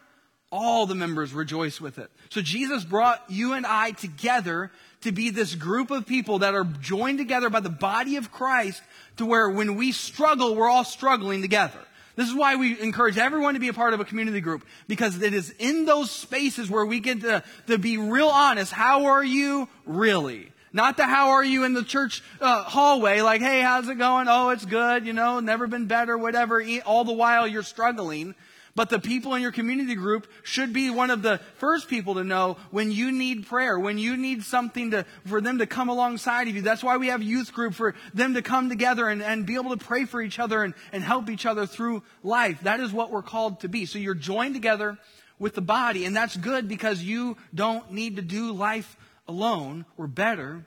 all 0.52 0.86
the 0.86 0.94
members 0.94 1.32
rejoice 1.32 1.80
with 1.80 1.98
it. 1.98 2.10
So 2.30 2.40
Jesus 2.40 2.84
brought 2.84 3.22
you 3.28 3.54
and 3.54 3.66
I 3.66 3.90
together 3.90 4.70
to 5.02 5.12
be 5.12 5.30
this 5.30 5.54
group 5.54 5.90
of 5.90 6.06
people 6.06 6.40
that 6.40 6.54
are 6.54 6.64
joined 6.64 7.18
together 7.18 7.50
by 7.50 7.60
the 7.60 7.68
body 7.68 8.16
of 8.16 8.32
Christ 8.32 8.82
to 9.16 9.26
where 9.26 9.50
when 9.50 9.76
we 9.76 9.92
struggle, 9.92 10.54
we're 10.54 10.68
all 10.68 10.84
struggling 10.84 11.42
together. 11.42 11.78
This 12.16 12.28
is 12.28 12.34
why 12.34 12.56
we 12.56 12.80
encourage 12.80 13.18
everyone 13.18 13.54
to 13.54 13.60
be 13.60 13.68
a 13.68 13.74
part 13.74 13.92
of 13.92 14.00
a 14.00 14.04
community 14.04 14.40
group 14.40 14.64
because 14.88 15.20
it 15.20 15.34
is 15.34 15.50
in 15.58 15.84
those 15.84 16.10
spaces 16.10 16.70
where 16.70 16.86
we 16.86 16.98
get 16.98 17.20
to, 17.20 17.42
to 17.66 17.76
be 17.76 17.98
real 17.98 18.28
honest. 18.28 18.72
How 18.72 19.06
are 19.06 19.24
you 19.24 19.68
really? 19.84 20.50
Not 20.72 20.96
the 20.96 21.06
how 21.06 21.30
are 21.30 21.44
you 21.44 21.64
in 21.64 21.74
the 21.74 21.82
church 21.82 22.22
uh, 22.40 22.62
hallway, 22.62 23.20
like, 23.20 23.40
hey, 23.40 23.60
how's 23.60 23.88
it 23.88 23.96
going? 23.96 24.28
Oh, 24.28 24.50
it's 24.50 24.64
good, 24.64 25.06
you 25.06 25.12
know, 25.12 25.40
never 25.40 25.66
been 25.66 25.86
better, 25.86 26.16
whatever. 26.18 26.64
All 26.84 27.04
the 27.04 27.12
while 27.12 27.46
you're 27.46 27.62
struggling. 27.62 28.34
But 28.76 28.90
the 28.90 28.98
people 28.98 29.34
in 29.34 29.40
your 29.40 29.52
community 29.52 29.94
group 29.94 30.26
should 30.42 30.74
be 30.74 30.90
one 30.90 31.10
of 31.10 31.22
the 31.22 31.40
first 31.56 31.88
people 31.88 32.16
to 32.16 32.24
know 32.24 32.58
when 32.70 32.92
you 32.92 33.10
need 33.10 33.46
prayer, 33.46 33.78
when 33.78 33.96
you 33.96 34.18
need 34.18 34.44
something 34.44 34.90
to, 34.90 35.06
for 35.24 35.40
them 35.40 35.58
to 35.58 35.66
come 35.66 35.88
alongside 35.88 36.46
of 36.46 36.54
you. 36.54 36.60
That's 36.60 36.84
why 36.84 36.98
we 36.98 37.06
have 37.06 37.22
youth 37.22 37.54
group 37.54 37.72
for 37.72 37.94
them 38.12 38.34
to 38.34 38.42
come 38.42 38.68
together 38.68 39.08
and, 39.08 39.22
and 39.22 39.46
be 39.46 39.54
able 39.54 39.74
to 39.74 39.82
pray 39.82 40.04
for 40.04 40.20
each 40.20 40.38
other 40.38 40.62
and, 40.62 40.74
and 40.92 41.02
help 41.02 41.30
each 41.30 41.46
other 41.46 41.64
through 41.64 42.02
life. 42.22 42.60
That 42.64 42.80
is 42.80 42.92
what 42.92 43.10
we're 43.10 43.22
called 43.22 43.60
to 43.60 43.68
be. 43.70 43.86
So 43.86 43.98
you're 43.98 44.14
joined 44.14 44.54
together 44.54 44.98
with 45.38 45.54
the 45.54 45.62
body, 45.62 46.04
and 46.04 46.14
that's 46.14 46.36
good 46.36 46.68
because 46.68 47.02
you 47.02 47.38
don't 47.54 47.90
need 47.92 48.16
to 48.16 48.22
do 48.22 48.52
life 48.52 48.94
alone. 49.26 49.86
We're 49.96 50.06
better 50.06 50.66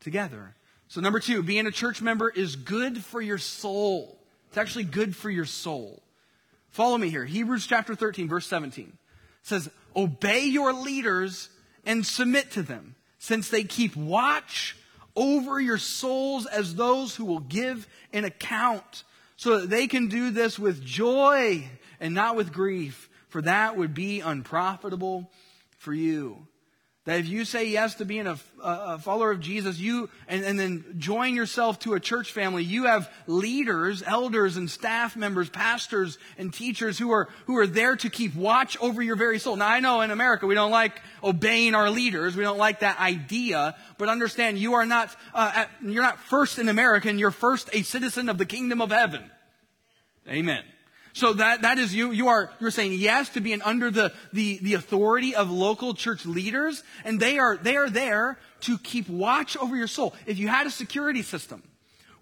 together. 0.00 0.56
So 0.88 1.00
number 1.00 1.20
two, 1.20 1.44
being 1.44 1.68
a 1.68 1.70
church 1.70 2.02
member 2.02 2.28
is 2.28 2.56
good 2.56 3.04
for 3.04 3.20
your 3.20 3.38
soul. 3.38 4.18
It's 4.48 4.58
actually 4.58 4.84
good 4.84 5.14
for 5.14 5.30
your 5.30 5.44
soul. 5.44 6.02
Follow 6.70 6.96
me 6.98 7.10
here. 7.10 7.24
Hebrews 7.24 7.66
chapter 7.66 7.94
13, 7.94 8.28
verse 8.28 8.46
17 8.46 8.96
says, 9.42 9.70
Obey 9.96 10.44
your 10.44 10.72
leaders 10.72 11.48
and 11.84 12.06
submit 12.06 12.52
to 12.52 12.62
them, 12.62 12.94
since 13.18 13.48
they 13.48 13.64
keep 13.64 13.96
watch 13.96 14.76
over 15.16 15.60
your 15.60 15.78
souls 15.78 16.46
as 16.46 16.74
those 16.74 17.16
who 17.16 17.24
will 17.24 17.40
give 17.40 17.88
an 18.12 18.24
account, 18.24 19.04
so 19.36 19.60
that 19.60 19.70
they 19.70 19.86
can 19.86 20.08
do 20.08 20.30
this 20.30 20.58
with 20.58 20.84
joy 20.84 21.68
and 21.98 22.14
not 22.14 22.36
with 22.36 22.52
grief, 22.52 23.08
for 23.28 23.42
that 23.42 23.76
would 23.76 23.94
be 23.94 24.20
unprofitable 24.20 25.30
for 25.78 25.92
you. 25.92 26.46
That 27.06 27.18
if 27.18 27.28
you 27.28 27.46
say 27.46 27.66
yes 27.66 27.94
to 27.94 28.04
being 28.04 28.26
a, 28.26 28.38
a 28.62 28.98
follower 28.98 29.30
of 29.30 29.40
Jesus, 29.40 29.78
you, 29.78 30.10
and, 30.28 30.44
and 30.44 30.60
then 30.60 30.84
join 30.98 31.34
yourself 31.34 31.78
to 31.80 31.94
a 31.94 32.00
church 32.00 32.30
family, 32.30 32.62
you 32.62 32.84
have 32.84 33.10
leaders, 33.26 34.02
elders 34.06 34.58
and 34.58 34.68
staff 34.68 35.16
members, 35.16 35.48
pastors 35.48 36.18
and 36.36 36.52
teachers 36.52 36.98
who 36.98 37.10
are, 37.10 37.30
who 37.46 37.56
are 37.56 37.66
there 37.66 37.96
to 37.96 38.10
keep 38.10 38.34
watch 38.34 38.76
over 38.82 39.02
your 39.02 39.16
very 39.16 39.38
soul. 39.38 39.56
Now 39.56 39.68
I 39.68 39.80
know 39.80 40.02
in 40.02 40.10
America 40.10 40.46
we 40.46 40.54
don't 40.54 40.70
like 40.70 41.00
obeying 41.24 41.74
our 41.74 41.88
leaders. 41.88 42.36
We 42.36 42.42
don't 42.42 42.58
like 42.58 42.80
that 42.80 43.00
idea, 43.00 43.76
but 43.96 44.10
understand 44.10 44.58
you 44.58 44.74
are 44.74 44.84
not, 44.84 45.16
uh, 45.32 45.52
at, 45.54 45.70
you're 45.82 46.02
not 46.02 46.20
first 46.20 46.58
an 46.58 46.68
American, 46.68 47.18
you're 47.18 47.30
first 47.30 47.70
a 47.72 47.82
citizen 47.82 48.28
of 48.28 48.36
the 48.36 48.46
kingdom 48.46 48.82
of 48.82 48.90
heaven. 48.90 49.22
Amen. 50.28 50.64
So 51.12 51.32
that, 51.34 51.62
that 51.62 51.78
is 51.78 51.94
you, 51.94 52.12
you 52.12 52.28
are, 52.28 52.50
you're 52.60 52.70
saying 52.70 52.92
yes 52.94 53.30
to 53.30 53.40
being 53.40 53.62
under 53.62 53.90
the, 53.90 54.12
the, 54.32 54.58
the 54.62 54.74
authority 54.74 55.34
of 55.34 55.50
local 55.50 55.94
church 55.94 56.24
leaders, 56.24 56.82
and 57.04 57.18
they 57.18 57.38
are, 57.38 57.56
they 57.56 57.76
are 57.76 57.90
there 57.90 58.38
to 58.60 58.78
keep 58.78 59.08
watch 59.08 59.56
over 59.56 59.76
your 59.76 59.88
soul. 59.88 60.14
If 60.26 60.38
you 60.38 60.48
had 60.48 60.66
a 60.66 60.70
security 60.70 61.22
system, 61.22 61.62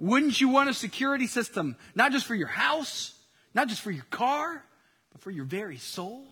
wouldn't 0.00 0.40
you 0.40 0.48
want 0.48 0.70
a 0.70 0.74
security 0.74 1.26
system, 1.26 1.76
not 1.94 2.12
just 2.12 2.26
for 2.26 2.34
your 2.34 2.48
house, 2.48 3.14
not 3.54 3.68
just 3.68 3.82
for 3.82 3.90
your 3.90 4.06
car, 4.10 4.64
but 5.12 5.20
for 5.20 5.30
your 5.30 5.44
very 5.44 5.78
soul? 5.78 6.24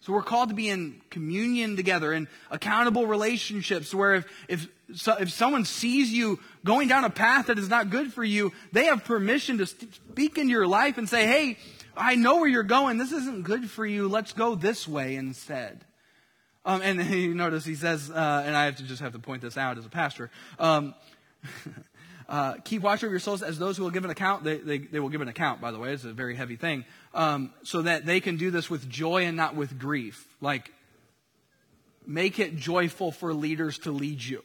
So 0.00 0.12
we're 0.12 0.22
called 0.22 0.48
to 0.48 0.54
be 0.54 0.68
in 0.68 1.00
communion 1.10 1.76
together 1.76 2.12
in 2.12 2.26
accountable 2.50 3.06
relationships 3.06 3.94
where 3.94 4.16
if, 4.16 4.26
if, 4.48 4.68
so 4.94 5.16
if 5.18 5.30
someone 5.30 5.64
sees 5.64 6.12
you 6.12 6.38
going 6.64 6.88
down 6.88 7.04
a 7.04 7.10
path 7.10 7.46
that 7.46 7.58
is 7.58 7.68
not 7.68 7.90
good 7.90 8.12
for 8.12 8.24
you, 8.24 8.52
they 8.72 8.86
have 8.86 9.04
permission 9.04 9.58
to 9.58 9.66
speak 9.66 10.38
into 10.38 10.50
your 10.50 10.66
life 10.66 10.98
and 10.98 11.08
say, 11.08 11.26
hey, 11.26 11.58
I 11.96 12.14
know 12.14 12.36
where 12.36 12.48
you're 12.48 12.62
going. 12.62 12.98
This 12.98 13.12
isn't 13.12 13.44
good 13.44 13.70
for 13.70 13.84
you. 13.84 14.08
Let's 14.08 14.32
go 14.32 14.54
this 14.54 14.88
way 14.88 15.16
instead. 15.16 15.84
Um, 16.64 16.82
and 16.82 17.04
you 17.10 17.34
notice 17.34 17.64
he 17.64 17.74
says, 17.74 18.10
uh, 18.10 18.42
and 18.46 18.56
I 18.56 18.66
have 18.66 18.76
to 18.76 18.84
just 18.84 19.02
have 19.02 19.12
to 19.12 19.18
point 19.18 19.42
this 19.42 19.56
out 19.56 19.78
as 19.78 19.86
a 19.86 19.90
pastor. 19.90 20.30
Um, 20.58 20.94
uh, 22.28 22.54
keep 22.64 22.82
watch 22.82 23.02
over 23.02 23.10
your 23.10 23.20
souls 23.20 23.42
as 23.42 23.58
those 23.58 23.76
who 23.76 23.82
will 23.84 23.90
give 23.90 24.04
an 24.04 24.10
account. 24.10 24.44
They, 24.44 24.58
they, 24.58 24.78
they, 24.78 25.00
will 25.00 25.08
give 25.08 25.20
an 25.20 25.28
account, 25.28 25.60
by 25.60 25.70
the 25.70 25.78
way. 25.78 25.92
It's 25.92 26.04
a 26.04 26.12
very 26.12 26.36
heavy 26.36 26.56
thing. 26.56 26.84
Um, 27.14 27.52
so 27.62 27.82
that 27.82 28.06
they 28.06 28.20
can 28.20 28.36
do 28.36 28.50
this 28.50 28.70
with 28.70 28.88
joy 28.88 29.24
and 29.24 29.36
not 29.36 29.54
with 29.54 29.78
grief. 29.78 30.26
Like, 30.40 30.72
make 32.06 32.38
it 32.38 32.56
joyful 32.56 33.12
for 33.12 33.34
leaders 33.34 33.78
to 33.80 33.92
lead 33.92 34.22
you, 34.22 34.42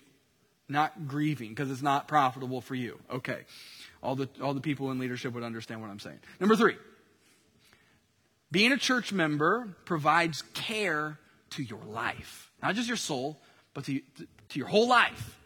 not 0.70 1.08
grieving 1.08 1.50
because 1.50 1.72
it's 1.72 1.82
not 1.82 2.08
profitable 2.08 2.62
for 2.62 2.76
you. 2.76 3.00
Okay. 3.12 3.42
All 4.04 4.16
the, 4.16 4.30
all 4.42 4.54
the 4.54 4.62
people 4.62 4.92
in 4.92 5.00
leadership 5.00 5.34
would 5.34 5.44
understand 5.44 5.82
what 5.82 5.90
I'm 5.90 6.00
saying. 6.00 6.20
Number 6.40 6.56
three, 6.56 6.76
being 8.52 8.72
a 8.72 8.78
church 8.78 9.12
member 9.12 9.76
provides 9.86 10.44
care 10.54 11.20
to 11.52 11.64
your 11.64 11.84
life, 11.86 12.52
not 12.62 12.76
just 12.76 12.88
your 12.88 12.98
soul, 12.98 13.40
but 13.74 13.86
to, 13.86 14.00
to 14.50 14.60
your 14.60 14.68
whole 14.68 14.88
life. 14.88 15.38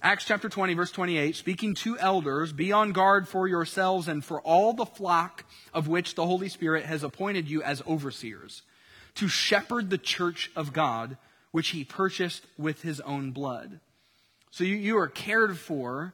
Acts 0.00 0.24
chapter 0.24 0.48
20, 0.48 0.74
verse 0.74 0.92
28, 0.92 1.34
speaking 1.34 1.74
to 1.74 1.98
elders, 1.98 2.52
be 2.52 2.70
on 2.70 2.92
guard 2.92 3.26
for 3.26 3.48
yourselves 3.48 4.06
and 4.06 4.24
for 4.24 4.40
all 4.42 4.72
the 4.72 4.86
flock 4.86 5.44
of 5.74 5.88
which 5.88 6.14
the 6.14 6.24
Holy 6.24 6.48
Spirit 6.48 6.84
has 6.84 7.02
appointed 7.02 7.48
you 7.48 7.64
as 7.64 7.82
overseers, 7.84 8.62
to 9.16 9.26
shepherd 9.26 9.90
the 9.90 9.98
church 9.98 10.52
of 10.54 10.72
God, 10.72 11.16
which 11.50 11.70
he 11.70 11.82
purchased 11.82 12.46
with 12.56 12.82
his 12.82 13.00
own 13.00 13.32
blood. 13.32 13.80
So 14.58 14.64
you, 14.64 14.74
you 14.74 14.98
are 14.98 15.06
cared 15.06 15.56
for 15.56 16.12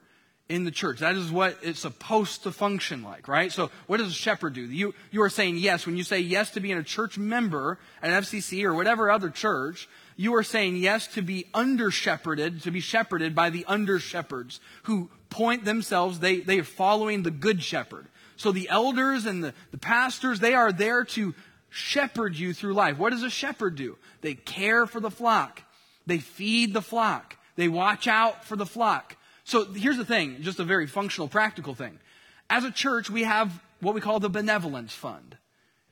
in 0.50 0.64
the 0.64 0.70
church. 0.70 0.98
That 0.98 1.14
is 1.14 1.32
what 1.32 1.56
it's 1.62 1.80
supposed 1.80 2.42
to 2.42 2.52
function 2.52 3.02
like, 3.02 3.26
right? 3.26 3.50
So 3.50 3.70
what 3.86 3.96
does 3.96 4.08
a 4.08 4.12
shepherd 4.12 4.52
do? 4.52 4.60
You, 4.60 4.94
you 5.10 5.22
are 5.22 5.30
saying 5.30 5.56
yes. 5.56 5.86
When 5.86 5.96
you 5.96 6.04
say 6.04 6.20
yes 6.20 6.50
to 6.50 6.60
being 6.60 6.76
a 6.76 6.82
church 6.82 7.16
member 7.16 7.78
at 8.02 8.10
an 8.10 8.22
FCC 8.22 8.64
or 8.64 8.74
whatever 8.74 9.10
other 9.10 9.30
church, 9.30 9.88
you 10.16 10.34
are 10.34 10.42
saying 10.42 10.76
yes 10.76 11.06
to 11.14 11.22
be 11.22 11.46
under 11.54 11.90
shepherded, 11.90 12.60
to 12.64 12.70
be 12.70 12.80
shepherded 12.80 13.34
by 13.34 13.48
the 13.48 13.64
under 13.66 13.98
shepherds 13.98 14.60
who 14.82 15.08
point 15.30 15.64
themselves, 15.64 16.18
they, 16.18 16.40
they 16.40 16.58
are 16.58 16.64
following 16.64 17.22
the 17.22 17.30
good 17.30 17.62
shepherd. 17.62 18.06
So 18.36 18.52
the 18.52 18.68
elders 18.68 19.24
and 19.24 19.42
the, 19.42 19.54
the 19.70 19.78
pastors, 19.78 20.38
they 20.38 20.52
are 20.52 20.70
there 20.70 21.04
to 21.04 21.34
shepherd 21.70 22.36
you 22.36 22.52
through 22.52 22.74
life. 22.74 22.98
What 22.98 23.12
does 23.12 23.22
a 23.22 23.30
shepherd 23.30 23.76
do? 23.76 23.96
They 24.20 24.34
care 24.34 24.84
for 24.84 25.00
the 25.00 25.10
flock. 25.10 25.62
They 26.06 26.18
feed 26.18 26.74
the 26.74 26.82
flock. 26.82 27.38
They 27.56 27.68
watch 27.68 28.06
out 28.06 28.44
for 28.44 28.56
the 28.56 28.66
flock. 28.66 29.16
So 29.44 29.64
here's 29.64 29.96
the 29.96 30.04
thing, 30.04 30.38
just 30.40 30.60
a 30.60 30.64
very 30.64 30.86
functional, 30.86 31.28
practical 31.28 31.74
thing. 31.74 31.98
As 32.48 32.64
a 32.64 32.70
church, 32.70 33.10
we 33.10 33.22
have 33.24 33.62
what 33.80 33.94
we 33.94 34.00
call 34.00 34.20
the 34.20 34.30
benevolence 34.30 34.94
fund. 34.94 35.36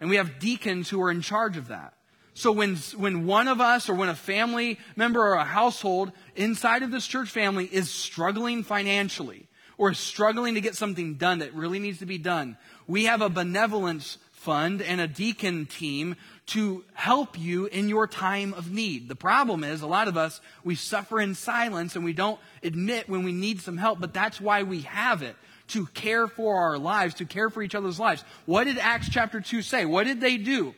And 0.01 0.11
we 0.11 0.17
have 0.17 0.39
deacons 0.39 0.89
who 0.89 1.01
are 1.03 1.11
in 1.11 1.23
charge 1.23 1.57
of 1.57 1.69
that. 1.69 1.95
So 2.35 2.51
when, 2.51 2.77
when 2.97 3.27
one 3.27 3.47
of 3.47 3.61
us 3.61 3.89
or 3.89 3.95
when 3.95 4.09
a 4.09 4.15
family 4.15 4.79
member 4.97 5.21
or 5.21 5.35
a 5.35 5.45
household 5.45 6.13
inside 6.35 6.83
of 6.83 6.91
this 6.91 7.07
church 7.07 7.29
family 7.29 7.67
is 7.67 7.91
struggling 7.91 8.65
financially 8.65 9.49
or 9.77 9.91
is 9.91 9.99
struggling 9.99 10.55
to 10.55 10.61
get 10.61 10.75
something 10.75 11.15
done 11.15 11.41
that 11.41 11.55
really 11.55 11.79
needs 11.79 11.99
to 11.99 12.07
be 12.07 12.19
done, 12.19 12.57
we 12.87 13.05
have 13.05 13.21
a 13.21 13.29
benevolence 13.29 14.17
fund 14.33 14.81
and 14.81 15.01
a 15.01 15.07
deacon 15.07 15.67
team 15.67 16.17
to 16.45 16.85
help 16.93 17.39
you 17.39 17.67
in 17.67 17.89
your 17.89 18.07
time 18.07 18.53
of 18.55 18.71
need. 18.71 19.09
The 19.09 19.15
problem 19.15 19.65
is 19.65 19.81
a 19.81 19.87
lot 19.87 20.09
of 20.09 20.17
us, 20.17 20.41
we 20.65 20.75
suffer 20.75 21.21
in 21.21 21.35
silence 21.35 21.95
and 21.95 22.05
we 22.05 22.13
don't 22.13 22.41
admit 22.63 23.09
when 23.09 23.23
we 23.23 23.33
need 23.33 23.61
some 23.61 23.77
help, 23.77 24.01
but 24.01 24.13
that's 24.13 24.41
why 24.41 24.63
we 24.65 24.81
have 24.83 25.23
it 25.23 25.37
to 25.69 25.87
care 25.87 26.27
for 26.27 26.57
our 26.57 26.79
lives, 26.79 27.15
to 27.15 27.25
care 27.25 27.49
for 27.49 27.63
each 27.63 27.75
other's 27.75 28.01
lives. 28.01 28.25
What 28.45 28.65
did 28.65 28.79
Acts 28.79 29.09
chapter 29.09 29.41
2 29.41 29.63
say? 29.63 29.85
What 29.87 30.05
did 30.05 30.21
they 30.21 30.37
do? 30.37 30.75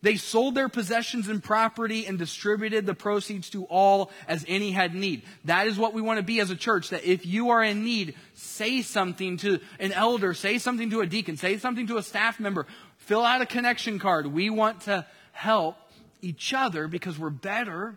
They 0.00 0.16
sold 0.16 0.54
their 0.54 0.68
possessions 0.68 1.28
and 1.28 1.42
property 1.42 2.06
and 2.06 2.18
distributed 2.18 2.86
the 2.86 2.94
proceeds 2.94 3.50
to 3.50 3.64
all 3.64 4.12
as 4.28 4.44
any 4.46 4.70
had 4.70 4.94
need. 4.94 5.22
That 5.44 5.66
is 5.66 5.76
what 5.76 5.92
we 5.92 6.02
want 6.02 6.18
to 6.18 6.22
be 6.22 6.38
as 6.40 6.50
a 6.50 6.56
church, 6.56 6.90
that 6.90 7.04
if 7.04 7.26
you 7.26 7.50
are 7.50 7.64
in 7.64 7.82
need, 7.82 8.14
say 8.34 8.82
something 8.82 9.38
to 9.38 9.58
an 9.80 9.92
elder, 9.92 10.34
say 10.34 10.58
something 10.58 10.90
to 10.90 11.00
a 11.00 11.06
deacon, 11.06 11.36
say 11.36 11.58
something 11.58 11.88
to 11.88 11.96
a 11.96 12.02
staff 12.02 12.38
member, 12.38 12.66
fill 13.08 13.24
out 13.24 13.40
a 13.40 13.46
connection 13.46 13.98
card. 13.98 14.26
We 14.26 14.50
want 14.50 14.82
to 14.82 15.06
help 15.32 15.76
each 16.20 16.52
other 16.52 16.88
because 16.88 17.18
we're 17.18 17.30
better 17.30 17.96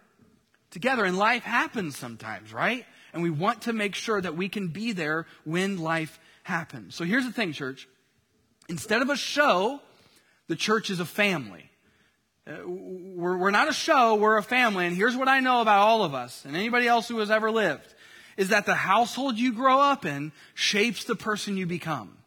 together. 0.72 1.04
And 1.04 1.18
life 1.18 1.44
happens 1.44 1.98
sometimes, 1.98 2.54
right? 2.54 2.86
And 3.14 3.22
we 3.22 3.30
want 3.30 3.64
to 3.64 3.74
make 3.74 3.94
sure 3.94 4.22
that 4.22 4.38
we 4.38 4.48
can 4.48 4.70
be 4.70 4.94
there 4.94 5.28
when 5.44 5.80
life 5.80 6.18
happens. 6.44 6.96
So 6.96 7.04
here's 7.04 7.26
the 7.26 7.34
thing, 7.34 7.52
church. 7.52 7.90
Instead 8.70 9.02
of 9.02 9.10
a 9.10 9.18
show, 9.18 9.82
the 10.48 10.56
church 10.56 10.90
is 10.90 11.02
a 11.02 11.06
family. 11.06 11.70
Uh, 12.48 12.66
we're, 12.66 13.36
we're 13.36 13.52
not 13.52 13.68
a 13.68 13.74
show, 13.74 14.16
we're 14.16 14.38
a 14.38 14.44
family. 14.44 14.88
And 14.88 14.96
here's 14.96 15.18
what 15.18 15.28
I 15.28 15.42
know 15.42 15.60
about 15.60 15.80
all 15.80 16.06
of 16.06 16.14
us 16.14 16.46
and 16.46 16.56
anybody 16.56 16.88
else 16.88 17.10
who 17.10 17.20
has 17.20 17.30
ever 17.30 17.52
lived 17.52 17.94
is 18.38 18.48
that 18.50 18.66
the 18.66 18.76
household 18.76 19.38
you 19.38 19.52
grow 19.52 19.82
up 19.82 20.06
in 20.06 20.32
shapes 20.54 21.04
the 21.04 21.16
person 21.16 21.58
you 21.58 21.66
become. 21.66 22.18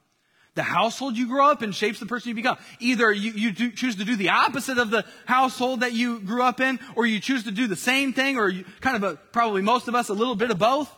The 0.54 0.62
household 0.62 1.16
you 1.16 1.26
grow 1.26 1.50
up 1.50 1.62
in 1.62 1.72
shapes 1.72 1.98
the 1.98 2.06
person 2.06 2.28
you 2.28 2.34
become. 2.34 2.58
Either 2.78 3.10
you, 3.10 3.32
you 3.32 3.50
do, 3.50 3.72
choose 3.72 3.96
to 3.96 4.04
do 4.04 4.14
the 4.14 4.30
opposite 4.30 4.78
of 4.78 4.90
the 4.90 5.04
household 5.26 5.80
that 5.80 5.92
you 5.92 6.20
grew 6.20 6.42
up 6.42 6.60
in, 6.60 6.78
or 6.94 7.06
you 7.06 7.18
choose 7.18 7.44
to 7.44 7.50
do 7.50 7.66
the 7.66 7.76
same 7.76 8.12
thing, 8.12 8.36
or 8.36 8.48
you, 8.48 8.64
kind 8.80 8.96
of 8.96 9.02
a, 9.02 9.16
probably 9.16 9.62
most 9.62 9.88
of 9.88 9.96
us 9.96 10.10
a 10.10 10.14
little 10.14 10.36
bit 10.36 10.50
of 10.50 10.58
both. 10.58 10.94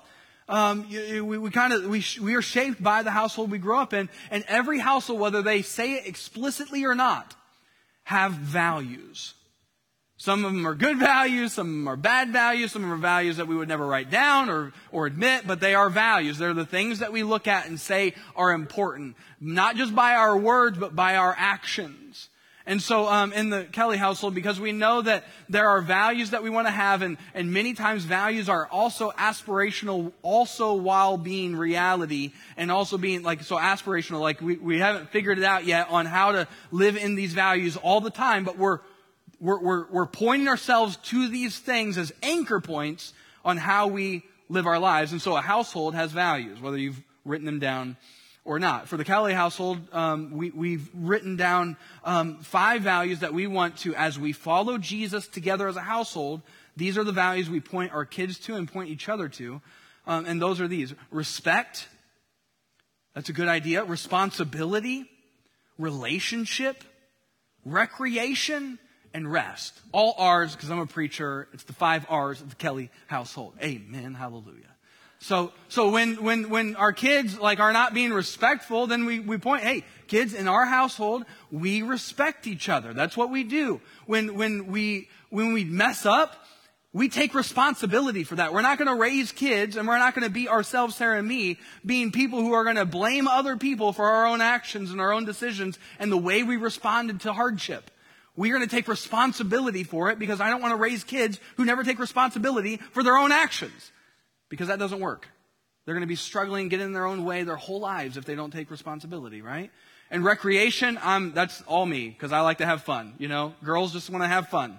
Um, 0.48 0.88
we, 0.90 1.38
we 1.38 1.50
kind 1.50 1.72
of 1.72 1.86
we, 1.86 2.04
we 2.20 2.34
are 2.34 2.42
shaped 2.42 2.82
by 2.82 3.02
the 3.02 3.10
household 3.10 3.50
we 3.50 3.58
grew 3.58 3.76
up 3.76 3.94
in, 3.94 4.10
and 4.30 4.44
every 4.46 4.78
household, 4.78 5.20
whether 5.20 5.42
they 5.42 5.62
say 5.62 5.94
it 5.94 6.06
explicitly 6.06 6.84
or 6.84 6.94
not, 6.94 7.34
have 8.04 8.32
values. 8.32 9.34
Some 10.18 10.46
of 10.46 10.52
them 10.52 10.66
are 10.66 10.74
good 10.74 10.98
values, 10.98 11.52
some 11.52 11.66
of 11.66 11.72
them 11.74 11.88
are 11.88 11.96
bad 11.96 12.32
values, 12.32 12.72
some 12.72 12.82
of 12.82 12.88
them 12.88 12.98
are 12.98 13.02
values 13.02 13.36
that 13.36 13.46
we 13.46 13.54
would 13.54 13.68
never 13.68 13.86
write 13.86 14.10
down 14.10 14.48
or, 14.48 14.72
or 14.90 15.06
admit, 15.06 15.46
but 15.46 15.60
they 15.60 15.74
are 15.74 15.90
values. 15.90 16.38
They're 16.38 16.54
the 16.54 16.64
things 16.64 17.00
that 17.00 17.12
we 17.12 17.22
look 17.22 17.46
at 17.46 17.66
and 17.68 17.78
say 17.78 18.14
are 18.34 18.52
important, 18.52 19.16
not 19.40 19.76
just 19.76 19.94
by 19.94 20.14
our 20.14 20.36
words, 20.36 20.78
but 20.78 20.96
by 20.96 21.16
our 21.16 21.34
actions. 21.36 22.30
And 22.68 22.82
so, 22.82 23.06
um, 23.06 23.32
in 23.32 23.50
the 23.50 23.64
Kelly 23.64 23.96
household, 23.96 24.34
because 24.34 24.58
we 24.58 24.72
know 24.72 25.00
that 25.00 25.24
there 25.48 25.68
are 25.68 25.80
values 25.80 26.30
that 26.30 26.42
we 26.42 26.50
want 26.50 26.66
to 26.66 26.72
have, 26.72 27.02
and, 27.02 27.16
and 27.32 27.52
many 27.52 27.74
times 27.74 28.02
values 28.02 28.48
are 28.48 28.66
also 28.66 29.12
aspirational, 29.12 30.12
also 30.22 30.74
while 30.74 31.16
being 31.16 31.54
reality, 31.54 32.32
and 32.56 32.72
also 32.72 32.98
being 32.98 33.22
like, 33.22 33.44
so 33.44 33.56
aspirational, 33.56 34.20
like 34.20 34.40
we, 34.40 34.56
we 34.56 34.78
haven't 34.80 35.10
figured 35.10 35.38
it 35.38 35.44
out 35.44 35.64
yet 35.64 35.88
on 35.90 36.06
how 36.06 36.32
to 36.32 36.48
live 36.72 36.96
in 36.96 37.14
these 37.14 37.34
values 37.34 37.76
all 37.76 38.00
the 38.00 38.10
time, 38.10 38.42
but 38.42 38.58
we're, 38.58 38.80
we're, 39.40 39.60
we're, 39.60 39.86
we're 39.90 40.06
pointing 40.06 40.48
ourselves 40.48 40.96
to 40.96 41.28
these 41.28 41.58
things 41.58 41.98
as 41.98 42.12
anchor 42.22 42.60
points 42.60 43.12
on 43.44 43.56
how 43.56 43.88
we 43.88 44.22
live 44.48 44.66
our 44.66 44.78
lives. 44.78 45.12
And 45.12 45.20
so 45.20 45.36
a 45.36 45.40
household 45.40 45.94
has 45.94 46.12
values, 46.12 46.60
whether 46.60 46.78
you've 46.78 47.00
written 47.24 47.46
them 47.46 47.58
down 47.58 47.96
or 48.44 48.58
not. 48.58 48.88
For 48.88 48.96
the 48.96 49.04
Callaway 49.04 49.32
household, 49.32 49.78
um, 49.92 50.30
we, 50.30 50.72
have 50.72 50.88
written 50.94 51.36
down 51.36 51.76
um, 52.04 52.38
five 52.38 52.82
values 52.82 53.20
that 53.20 53.34
we 53.34 53.46
want 53.46 53.78
to, 53.78 53.94
as 53.94 54.18
we 54.18 54.32
follow 54.32 54.78
Jesus 54.78 55.26
together 55.26 55.66
as 55.68 55.76
a 55.76 55.80
household, 55.80 56.42
these 56.76 56.96
are 56.96 57.04
the 57.04 57.12
values 57.12 57.50
we 57.50 57.60
point 57.60 57.92
our 57.92 58.04
kids 58.04 58.38
to 58.40 58.54
and 58.54 58.70
point 58.70 58.88
each 58.88 59.08
other 59.08 59.28
to. 59.30 59.60
Um, 60.06 60.26
and 60.26 60.40
those 60.40 60.60
are 60.60 60.68
these 60.68 60.94
respect, 61.10 61.88
that's 63.14 63.28
a 63.28 63.32
good 63.32 63.48
idea, 63.48 63.82
responsibility, 63.84 65.10
relationship, 65.78 66.84
recreation, 67.64 68.78
and 69.16 69.32
rest. 69.32 69.72
All 69.92 70.14
R's, 70.18 70.54
because 70.54 70.70
I'm 70.70 70.78
a 70.78 70.86
preacher. 70.86 71.48
It's 71.54 71.64
the 71.64 71.72
five 71.72 72.04
R's 72.10 72.42
of 72.42 72.50
the 72.50 72.54
Kelly 72.54 72.90
household. 73.06 73.54
Amen. 73.62 74.12
Hallelujah. 74.12 74.74
So, 75.20 75.52
so 75.70 75.90
when, 75.90 76.22
when, 76.22 76.50
when 76.50 76.76
our 76.76 76.92
kids 76.92 77.38
like 77.38 77.58
are 77.58 77.72
not 77.72 77.94
being 77.94 78.12
respectful, 78.12 78.86
then 78.86 79.06
we, 79.06 79.18
we 79.18 79.38
point, 79.38 79.62
hey, 79.62 79.84
kids 80.06 80.34
in 80.34 80.48
our 80.48 80.66
household, 80.66 81.24
we 81.50 81.80
respect 81.80 82.46
each 82.46 82.68
other. 82.68 82.92
That's 82.92 83.16
what 83.16 83.30
we 83.30 83.42
do. 83.42 83.80
When, 84.04 84.36
when 84.36 84.66
we, 84.66 85.08
when 85.30 85.54
we 85.54 85.64
mess 85.64 86.04
up, 86.04 86.36
we 86.92 87.08
take 87.08 87.34
responsibility 87.34 88.22
for 88.22 88.34
that. 88.34 88.52
We're 88.52 88.60
not 88.60 88.76
going 88.76 88.88
to 88.88 88.94
raise 88.94 89.32
kids 89.32 89.76
and 89.76 89.88
we're 89.88 89.98
not 89.98 90.14
going 90.14 90.26
to 90.26 90.30
be 90.30 90.46
ourselves, 90.50 90.94
Sarah 90.94 91.20
and 91.20 91.26
me, 91.26 91.58
being 91.86 92.12
people 92.12 92.40
who 92.40 92.52
are 92.52 92.64
going 92.64 92.76
to 92.76 92.84
blame 92.84 93.28
other 93.28 93.56
people 93.56 93.94
for 93.94 94.04
our 94.04 94.26
own 94.26 94.42
actions 94.42 94.90
and 94.90 95.00
our 95.00 95.12
own 95.12 95.24
decisions 95.24 95.78
and 95.98 96.12
the 96.12 96.18
way 96.18 96.42
we 96.42 96.58
responded 96.58 97.22
to 97.22 97.32
hardship. 97.32 97.90
We're 98.36 98.54
going 98.54 98.68
to 98.68 98.74
take 98.74 98.88
responsibility 98.88 99.82
for 99.82 100.10
it 100.10 100.18
because 100.18 100.40
I 100.40 100.50
don't 100.50 100.60
want 100.60 100.72
to 100.72 100.76
raise 100.76 101.04
kids 101.04 101.40
who 101.56 101.64
never 101.64 101.84
take 101.84 101.98
responsibility 101.98 102.76
for 102.92 103.02
their 103.02 103.16
own 103.16 103.32
actions 103.32 103.90
because 104.48 104.68
that 104.68 104.78
doesn't 104.78 105.00
work. 105.00 105.26
They're 105.84 105.94
going 105.94 106.02
to 106.02 106.08
be 106.08 106.16
struggling, 106.16 106.68
getting 106.68 106.86
in 106.86 106.92
their 106.92 107.06
own 107.06 107.24
way 107.24 107.44
their 107.44 107.56
whole 107.56 107.80
lives 107.80 108.16
if 108.16 108.24
they 108.24 108.34
don't 108.34 108.50
take 108.50 108.70
responsibility, 108.70 109.40
right? 109.40 109.70
And 110.10 110.24
recreation, 110.24 110.98
I'm, 111.02 111.32
that's 111.32 111.62
all 111.62 111.86
me 111.86 112.08
because 112.08 112.32
I 112.32 112.40
like 112.40 112.58
to 112.58 112.66
have 112.66 112.82
fun. 112.82 113.14
You 113.18 113.28
know, 113.28 113.54
girls 113.64 113.92
just 113.92 114.10
want 114.10 114.22
to 114.22 114.28
have 114.28 114.48
fun. 114.48 114.78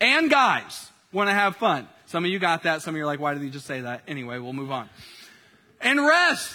And 0.00 0.30
guys 0.30 0.90
want 1.12 1.28
to 1.28 1.34
have 1.34 1.56
fun. 1.56 1.88
Some 2.06 2.24
of 2.24 2.30
you 2.30 2.38
got 2.38 2.62
that. 2.62 2.82
Some 2.82 2.94
of 2.94 2.96
you 2.96 3.02
are 3.02 3.06
like, 3.06 3.20
why 3.20 3.34
did 3.34 3.42
he 3.42 3.50
just 3.50 3.66
say 3.66 3.82
that? 3.82 4.02
Anyway, 4.08 4.38
we'll 4.38 4.52
move 4.52 4.70
on. 4.70 4.88
And 5.80 6.04
rest. 6.04 6.54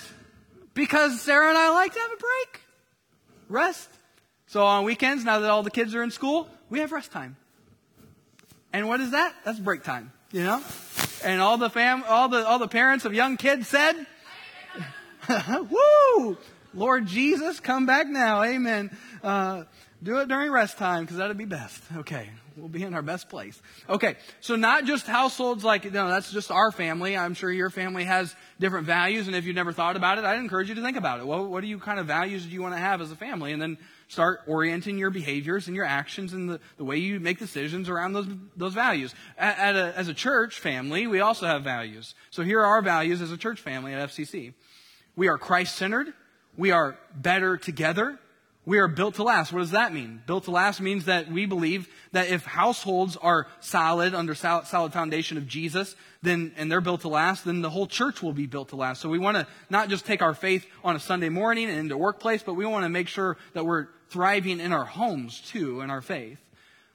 Because 0.74 1.22
Sarah 1.22 1.50
and 1.50 1.58
I 1.58 1.70
like 1.70 1.94
to 1.94 2.00
have 2.00 2.12
a 2.12 2.18
break. 2.18 2.62
Rest. 3.50 3.90
So 4.54 4.64
on 4.64 4.84
weekends, 4.84 5.26
now 5.26 5.40
that 5.40 5.50
all 5.50 5.64
the 5.64 5.72
kids 5.72 5.96
are 5.96 6.04
in 6.04 6.12
school, 6.12 6.48
we 6.70 6.82
have 6.82 6.92
rest 6.92 7.12
time. 7.12 7.38
And 8.72 8.88
what 8.88 9.00
is 9.00 9.10
that? 9.10 9.34
That's 9.44 9.58
break 9.58 9.82
time, 9.82 10.12
you 10.32 10.44
know? 10.44 10.62
And 11.24 11.42
all 11.42 11.58
the 11.58 11.72
fam, 11.72 12.04
all 12.08 12.30
the, 12.30 12.46
all 12.46 12.60
the 12.60 12.68
parents 12.68 13.04
of 13.04 13.16
young 13.16 13.36
kids 13.36 13.68
said, 13.68 13.96
woo! 15.48 16.38
Lord 16.76 17.08
Jesus, 17.08 17.60
come 17.60 17.88
back 17.88 18.06
now. 18.06 18.44
Amen. 18.44 18.96
Uh, 19.24 19.64
do 20.04 20.20
it 20.20 20.28
during 20.28 20.52
rest 20.52 20.78
time 20.78 21.02
because 21.02 21.18
that'd 21.18 21.36
be 21.36 21.46
best. 21.46 21.82
Okay. 21.98 22.30
We'll 22.56 22.70
be 22.70 22.84
in 22.84 22.94
our 22.94 23.02
best 23.02 23.30
place. 23.30 23.60
Okay. 23.90 24.18
So 24.40 24.56
not 24.56 24.86
just 24.86 25.08
households 25.08 25.64
like, 25.64 25.92
no, 25.92 26.08
that's 26.10 26.32
just 26.32 26.52
our 26.52 26.72
family. 26.72 27.18
I'm 27.18 27.34
sure 27.34 27.52
your 27.52 27.72
family 27.72 28.04
has 28.04 28.36
different 28.60 28.86
values. 28.86 29.26
And 29.26 29.36
if 29.36 29.46
you've 29.46 29.56
never 29.56 29.74
thought 29.74 29.96
about 29.96 30.20
it, 30.20 30.26
I'd 30.26 30.38
encourage 30.38 30.70
you 30.70 30.76
to 30.76 30.84
think 30.84 30.98
about 30.98 31.22
it. 31.22 31.26
Well, 31.26 31.48
what 31.48 31.62
do 31.62 31.68
you 31.68 31.80
kind 31.80 32.00
of 32.00 32.06
values 32.06 32.46
do 32.46 32.52
you 32.52 32.62
want 32.62 32.76
to 32.76 32.80
have 32.80 33.02
as 33.02 33.12
a 33.12 33.16
family? 33.16 33.52
And 33.52 33.60
then 33.60 33.80
start 34.08 34.42
orienting 34.48 34.98
your 34.98 35.10
behaviors 35.10 35.68
and 35.68 35.76
your 35.76 35.86
actions 35.86 36.34
and 36.34 36.50
the, 36.50 36.60
the 36.78 36.84
way 36.84 36.98
you 36.98 37.20
make 37.20 37.40
decisions 37.40 37.90
around 37.90 38.14
those, 38.14 38.28
those 38.56 38.74
values. 38.74 39.14
At, 39.38 39.58
at 39.58 39.76
a, 39.76 39.98
as 39.98 40.08
a 40.08 40.14
church 40.14 40.60
family, 40.60 41.08
we 41.08 41.20
also 41.20 41.46
have 41.46 41.64
values. 41.64 42.16
So 42.30 42.44
here 42.44 42.60
are 42.62 42.66
our 42.66 42.82
values 42.82 43.22
as 43.22 43.32
a 43.32 43.38
church 43.38 43.62
family 43.62 43.94
at 43.94 44.10
FCC. 44.10 44.54
We 45.16 45.28
are 45.28 45.38
Christ 45.38 45.76
centered. 45.76 46.14
We 46.58 46.72
are 46.72 46.98
better 47.16 47.58
together. 47.58 48.20
We 48.66 48.80
are 48.80 48.88
built 48.88 49.16
to 49.16 49.24
last. 49.24 49.52
What 49.52 49.60
does 49.60 49.72
that 49.72 49.94
mean? 49.94 50.22
Built 50.26 50.46
to 50.46 50.52
last 50.52 50.80
means 50.80 51.06
that 51.06 51.30
we 51.30 51.46
believe 51.46 51.90
that 52.14 52.30
if 52.30 52.46
households 52.46 53.18
are 53.18 53.48
solid 53.60 54.16
under 54.16 54.34
solid, 54.36 54.68
solid 54.68 54.94
foundation 54.94 55.38
of 55.38 55.48
Jesus, 55.48 55.98
then, 56.22 56.54
and 56.56 56.72
they're 56.72 56.80
built 56.80 57.02
to 57.02 57.10
last, 57.10 57.44
then 57.44 57.62
the 57.62 57.70
whole 57.70 57.88
church 57.88 58.24
will 58.24 58.32
be 58.32 58.46
built 58.46 58.70
to 58.70 58.78
last. 58.78 59.02
So 59.02 59.10
we 59.10 59.20
want 59.20 59.36
to 59.36 59.48
not 59.70 59.90
just 59.90 60.06
take 60.06 60.22
our 60.22 60.34
faith 60.34 60.66
on 60.82 60.96
a 60.96 61.00
Sunday 61.00 61.28
morning 61.28 61.70
and 61.70 61.78
into 61.78 61.98
workplace, 61.98 62.42
but 62.42 62.54
we 62.54 62.66
want 62.66 62.86
to 62.86 62.90
make 62.90 63.10
sure 63.10 63.36
that 63.52 63.66
we're 63.66 63.88
thriving 64.10 64.62
in 64.62 64.72
our 64.72 64.86
homes 64.86 65.42
too, 65.42 65.82
in 65.82 65.90
our 65.90 66.02
faith. 66.02 66.38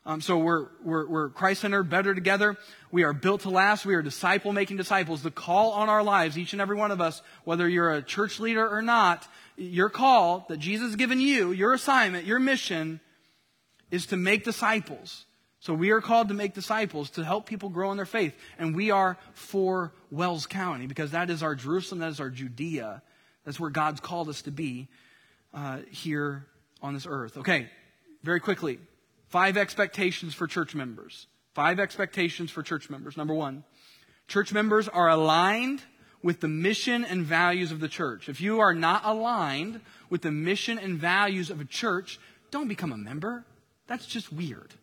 Um, 0.07 0.23
so 0.23 0.39
we're, 0.39 0.69
we're, 0.83 1.07
we're 1.07 1.29
Christ-centered, 1.29 1.91
better 1.91 2.15
together. 2.15 2.57
We 2.91 3.03
are 3.03 3.13
built 3.13 3.43
to 3.43 3.51
last. 3.51 3.85
We 3.85 3.95
are 3.95 4.01
disciple-making 4.01 4.79
disciples. 4.79 5.23
The 5.23 5.31
call 5.31 5.73
on 5.73 5.91
our 5.91 6.03
lives, 6.03 6.39
each 6.39 6.55
and 6.55 6.63
every 6.63 6.77
one 6.77 6.93
of 6.93 7.03
us, 7.03 7.21
whether 7.45 7.69
you're 7.69 7.93
a 7.93 8.01
church 8.01 8.41
leader 8.41 8.67
or 8.67 8.81
not, 8.81 9.29
your 9.59 9.91
call 9.91 10.47
that 10.49 10.59
Jesus 10.59 10.89
has 10.89 10.97
given 10.97 11.21
you, 11.21 11.53
your 11.53 11.73
assignment, 11.73 12.27
your 12.27 12.39
mission, 12.39 13.01
is 13.91 14.07
to 14.07 14.17
make 14.17 14.45
disciples. 14.45 15.25
So 15.61 15.75
we 15.75 15.91
are 15.91 16.01
called 16.01 16.29
to 16.29 16.35
make 16.35 16.55
disciples, 16.55 17.11
to 17.11 17.25
help 17.25 17.47
people 17.47 17.69
grow 17.69 17.91
in 17.91 17.97
their 17.97 18.07
faith. 18.07 18.35
And 18.59 18.77
we 18.77 18.91
are 18.91 19.19
for 19.33 19.93
Wells 20.11 20.47
County 20.47 20.87
because 20.87 21.11
that 21.11 21.31
is 21.31 21.43
our 21.43 21.55
Jerusalem, 21.55 22.01
that 22.01 22.11
is 22.11 22.21
our 22.21 22.31
Judea. 22.31 23.03
That's 23.45 23.59
where 23.59 23.71
God's 23.71 24.01
called 24.01 24.29
us 24.29 24.43
to 24.43 24.53
be 24.53 24.89
uh, 25.53 25.79
here 25.91 26.47
on 26.81 26.95
this 26.95 27.07
earth. 27.09 27.37
Okay, 27.39 27.69
very 28.23 28.41
quickly. 28.41 28.79
Five 29.29 29.57
expectations 29.57 30.33
for 30.33 30.47
church 30.47 30.75
members. 30.75 31.27
Five 31.55 31.81
expectations 31.81 32.51
for 32.51 32.63
church 32.63 32.89
members. 32.89 33.17
Number 33.17 33.35
one, 33.35 33.65
church 34.29 34.53
members 34.53 34.87
are 34.87 35.09
aligned 35.09 35.83
with 36.23 36.41
the 36.41 36.49
mission 36.49 37.05
and 37.05 37.25
values 37.25 37.73
of 37.73 37.81
the 37.81 37.89
church. 37.89 38.29
If 38.29 38.41
you 38.41 38.61
are 38.61 38.75
not 38.75 39.03
aligned 39.05 39.81
with 40.11 40.23
the 40.23 40.33
mission 40.33 40.79
and 40.79 40.99
values 40.99 41.51
of 41.51 41.61
a 41.61 41.65
church, 41.65 42.19
don't 42.51 42.69
become 42.69 42.93
a 42.93 42.97
member. 42.97 43.45
That's 43.87 44.07
just 44.07 44.33
weird, 44.33 44.75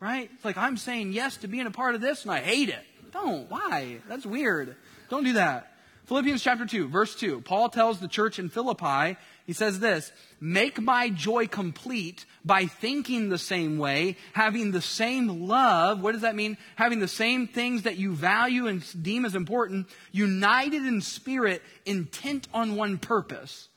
right? 0.00 0.30
It's 0.34 0.44
like 0.44 0.56
I'm 0.56 0.76
saying 0.76 1.12
yes 1.12 1.36
to 1.38 1.48
being 1.48 1.66
a 1.66 1.70
part 1.70 1.94
of 1.94 2.00
this 2.00 2.22
and 2.22 2.32
I 2.32 2.40
hate 2.40 2.68
it. 2.68 2.84
Don't. 3.12 3.50
Why? 3.50 3.98
That's 4.08 4.26
weird. 4.26 4.76
Don't 5.08 5.24
do 5.24 5.34
that. 5.34 5.72
Philippians 6.06 6.42
chapter 6.42 6.66
2, 6.66 6.88
verse 6.88 7.14
2. 7.14 7.40
Paul 7.40 7.70
tells 7.70 7.98
the 7.98 8.08
church 8.08 8.38
in 8.38 8.50
Philippi, 8.50 9.16
he 9.46 9.52
says 9.52 9.78
this, 9.78 10.10
make 10.40 10.80
my 10.80 11.10
joy 11.10 11.46
complete 11.46 12.24
by 12.44 12.64
thinking 12.64 13.28
the 13.28 13.38
same 13.38 13.76
way, 13.76 14.16
having 14.32 14.70
the 14.70 14.80
same 14.80 15.46
love. 15.46 16.00
What 16.00 16.12
does 16.12 16.22
that 16.22 16.34
mean? 16.34 16.56
Having 16.76 17.00
the 17.00 17.08
same 17.08 17.46
things 17.46 17.82
that 17.82 17.98
you 17.98 18.14
value 18.14 18.66
and 18.66 18.82
deem 19.02 19.26
as 19.26 19.34
important, 19.34 19.88
united 20.12 20.86
in 20.86 21.02
spirit, 21.02 21.62
intent 21.84 22.48
on 22.54 22.76
one 22.76 22.96
purpose. 22.98 23.68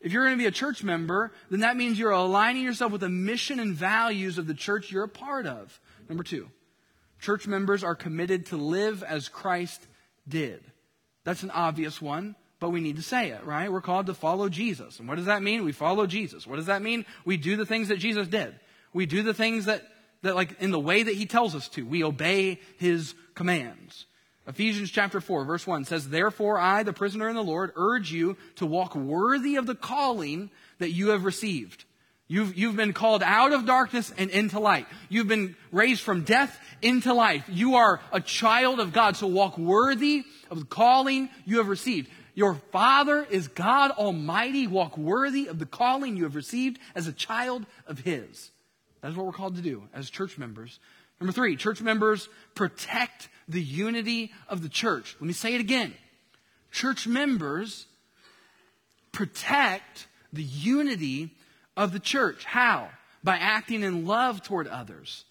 If 0.00 0.12
you're 0.12 0.24
going 0.24 0.36
to 0.36 0.42
be 0.42 0.46
a 0.46 0.50
church 0.50 0.82
member, 0.82 1.32
then 1.50 1.60
that 1.60 1.76
means 1.76 1.98
you're 1.98 2.10
aligning 2.10 2.64
yourself 2.64 2.92
with 2.92 3.02
the 3.02 3.08
mission 3.08 3.58
and 3.58 3.74
values 3.74 4.38
of 4.38 4.46
the 4.46 4.54
church 4.54 4.90
you're 4.90 5.04
a 5.04 5.08
part 5.08 5.46
of. 5.46 5.78
Number 6.08 6.24
two, 6.24 6.50
church 7.20 7.46
members 7.46 7.84
are 7.84 7.94
committed 7.94 8.46
to 8.46 8.56
live 8.56 9.02
as 9.02 9.28
Christ 9.28 9.86
did. 10.28 10.62
That's 11.24 11.42
an 11.42 11.50
obvious 11.50 12.00
one, 12.00 12.34
but 12.60 12.70
we 12.70 12.80
need 12.80 12.96
to 12.96 13.02
say 13.02 13.30
it, 13.30 13.44
right? 13.44 13.72
We're 13.72 13.80
called 13.80 14.06
to 14.06 14.14
follow 14.14 14.50
Jesus. 14.50 14.98
And 14.98 15.08
what 15.08 15.16
does 15.16 15.26
that 15.26 15.42
mean? 15.42 15.64
We 15.64 15.72
follow 15.72 16.06
Jesus. 16.06 16.46
What 16.46 16.56
does 16.56 16.66
that 16.66 16.82
mean? 16.82 17.06
We 17.24 17.38
do 17.38 17.56
the 17.56 17.66
things 17.66 17.88
that 17.88 17.96
Jesus 17.96 18.28
did. 18.28 18.54
We 18.92 19.06
do 19.06 19.22
the 19.22 19.34
things 19.34 19.64
that, 19.64 19.82
that 20.22 20.36
like 20.36 20.60
in 20.60 20.70
the 20.70 20.78
way 20.78 21.02
that 21.02 21.14
he 21.14 21.24
tells 21.24 21.54
us 21.54 21.68
to. 21.70 21.86
We 21.86 22.04
obey 22.04 22.60
his 22.76 23.14
commands. 23.34 24.04
Ephesians 24.46 24.90
chapter 24.90 25.20
4 25.20 25.44
verse 25.44 25.66
1 25.66 25.86
says, 25.86 26.08
Therefore 26.08 26.58
I, 26.58 26.82
the 26.82 26.92
prisoner 26.92 27.28
in 27.28 27.36
the 27.36 27.42
Lord, 27.42 27.72
urge 27.76 28.12
you 28.12 28.36
to 28.56 28.66
walk 28.66 28.94
worthy 28.94 29.56
of 29.56 29.66
the 29.66 29.74
calling 29.74 30.50
that 30.78 30.90
you 30.90 31.10
have 31.10 31.24
received. 31.24 31.84
You've, 32.30 32.56
you've 32.56 32.76
been 32.76 32.92
called 32.92 33.24
out 33.24 33.52
of 33.52 33.66
darkness 33.66 34.12
and 34.16 34.30
into 34.30 34.60
light. 34.60 34.86
You've 35.08 35.26
been 35.26 35.56
raised 35.72 36.00
from 36.00 36.22
death 36.22 36.56
into 36.80 37.12
life. 37.12 37.44
You 37.48 37.74
are 37.74 38.00
a 38.12 38.20
child 38.20 38.78
of 38.78 38.92
God. 38.92 39.16
So 39.16 39.26
walk 39.26 39.58
worthy 39.58 40.22
of 40.48 40.60
the 40.60 40.64
calling 40.64 41.28
you 41.44 41.58
have 41.58 41.66
received. 41.66 42.08
Your 42.34 42.54
Father 42.72 43.26
is 43.28 43.48
God 43.48 43.90
Almighty. 43.92 44.66
Walk 44.66 44.96
worthy 44.96 45.46
of 45.46 45.58
the 45.58 45.66
calling 45.66 46.16
you 46.16 46.24
have 46.24 46.36
received 46.36 46.78
as 46.94 47.06
a 47.06 47.12
child 47.12 47.66
of 47.86 48.00
His. 48.00 48.50
That's 49.00 49.16
what 49.16 49.26
we're 49.26 49.32
called 49.32 49.56
to 49.56 49.62
do 49.62 49.82
as 49.94 50.10
church 50.10 50.38
members. 50.38 50.78
Number 51.20 51.32
three, 51.32 51.56
church 51.56 51.82
members 51.82 52.28
protect 52.54 53.28
the 53.48 53.60
unity 53.62 54.32
of 54.48 54.62
the 54.62 54.68
church. 54.68 55.16
Let 55.20 55.26
me 55.26 55.32
say 55.32 55.54
it 55.54 55.60
again. 55.60 55.94
Church 56.70 57.06
members 57.06 57.86
protect 59.12 60.06
the 60.32 60.42
unity 60.42 61.34
of 61.76 61.92
the 61.92 61.98
church. 61.98 62.44
How? 62.44 62.88
By 63.22 63.36
acting 63.36 63.82
in 63.82 64.06
love 64.06 64.42
toward 64.42 64.66
others, 64.66 65.24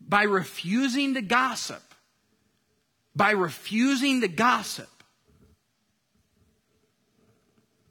by 0.00 0.24
refusing 0.24 1.14
to 1.14 1.22
gossip, 1.22 1.82
by 3.14 3.30
refusing 3.32 4.22
to 4.22 4.28
gossip, 4.28 4.88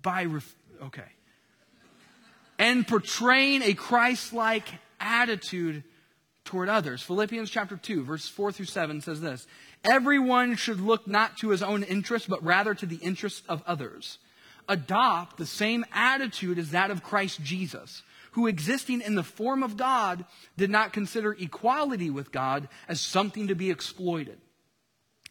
by, 0.05 0.25
ref- 0.25 0.55
okay, 0.83 1.01
and 2.59 2.87
portraying 2.87 3.63
a 3.63 3.73
Christ 3.73 4.31
like 4.31 4.67
attitude 4.99 5.83
toward 6.45 6.69
others. 6.69 7.01
Philippians 7.01 7.49
chapter 7.49 7.75
2, 7.75 8.03
verses 8.03 8.29
4 8.29 8.51
through 8.51 8.67
7 8.67 9.01
says 9.01 9.19
this 9.19 9.47
Everyone 9.83 10.55
should 10.55 10.79
look 10.79 11.07
not 11.07 11.37
to 11.37 11.49
his 11.49 11.63
own 11.63 11.83
interest, 11.83 12.29
but 12.29 12.43
rather 12.43 12.73
to 12.75 12.85
the 12.85 12.97
interests 12.97 13.41
of 13.49 13.63
others 13.67 14.19
adopt 14.67 15.37
the 15.37 15.45
same 15.45 15.85
attitude 15.93 16.57
as 16.57 16.71
that 16.71 16.91
of 16.91 17.03
Christ 17.03 17.41
Jesus, 17.43 18.03
who 18.31 18.47
existing 18.47 19.01
in 19.01 19.15
the 19.15 19.23
form 19.23 19.63
of 19.63 19.77
God 19.77 20.25
did 20.57 20.69
not 20.69 20.93
consider 20.93 21.35
equality 21.39 22.09
with 22.09 22.31
God 22.31 22.67
as 22.87 22.99
something 22.99 23.47
to 23.47 23.55
be 23.55 23.69
exploited. 23.69 24.37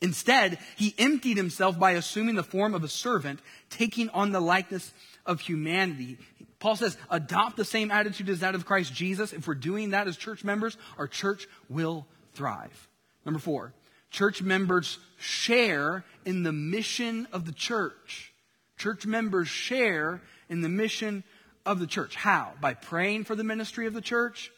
Instead, 0.00 0.58
he 0.76 0.94
emptied 0.98 1.36
himself 1.36 1.78
by 1.78 1.92
assuming 1.92 2.34
the 2.34 2.42
form 2.42 2.74
of 2.74 2.84
a 2.84 2.88
servant, 2.88 3.40
taking 3.70 4.10
on 4.10 4.32
the 4.32 4.40
likeness 4.40 4.92
of 5.24 5.40
humanity. 5.40 6.18
Paul 6.58 6.76
says, 6.76 6.96
adopt 7.10 7.56
the 7.56 7.64
same 7.64 7.90
attitude 7.90 8.28
as 8.28 8.40
that 8.40 8.54
of 8.54 8.66
Christ 8.66 8.92
Jesus. 8.92 9.32
If 9.32 9.46
we're 9.46 9.54
doing 9.54 9.90
that 9.90 10.08
as 10.08 10.16
church 10.16 10.44
members, 10.44 10.76
our 10.98 11.06
church 11.06 11.46
will 11.68 12.06
thrive. 12.34 12.88
Number 13.24 13.40
four, 13.40 13.72
church 14.10 14.42
members 14.42 14.98
share 15.18 16.04
in 16.24 16.42
the 16.42 16.52
mission 16.52 17.28
of 17.32 17.46
the 17.46 17.52
church. 17.52 18.32
Church 18.76 19.06
members 19.06 19.48
share 19.48 20.20
in 20.48 20.60
the 20.60 20.68
mission 20.68 21.24
of 21.64 21.80
the 21.80 21.86
church. 21.86 22.14
How? 22.14 22.52
By 22.60 22.74
praying 22.74 23.24
for 23.24 23.36
the 23.36 23.44
ministry 23.44 23.86
of 23.86 23.94
the 23.94 24.00
church, 24.00 24.50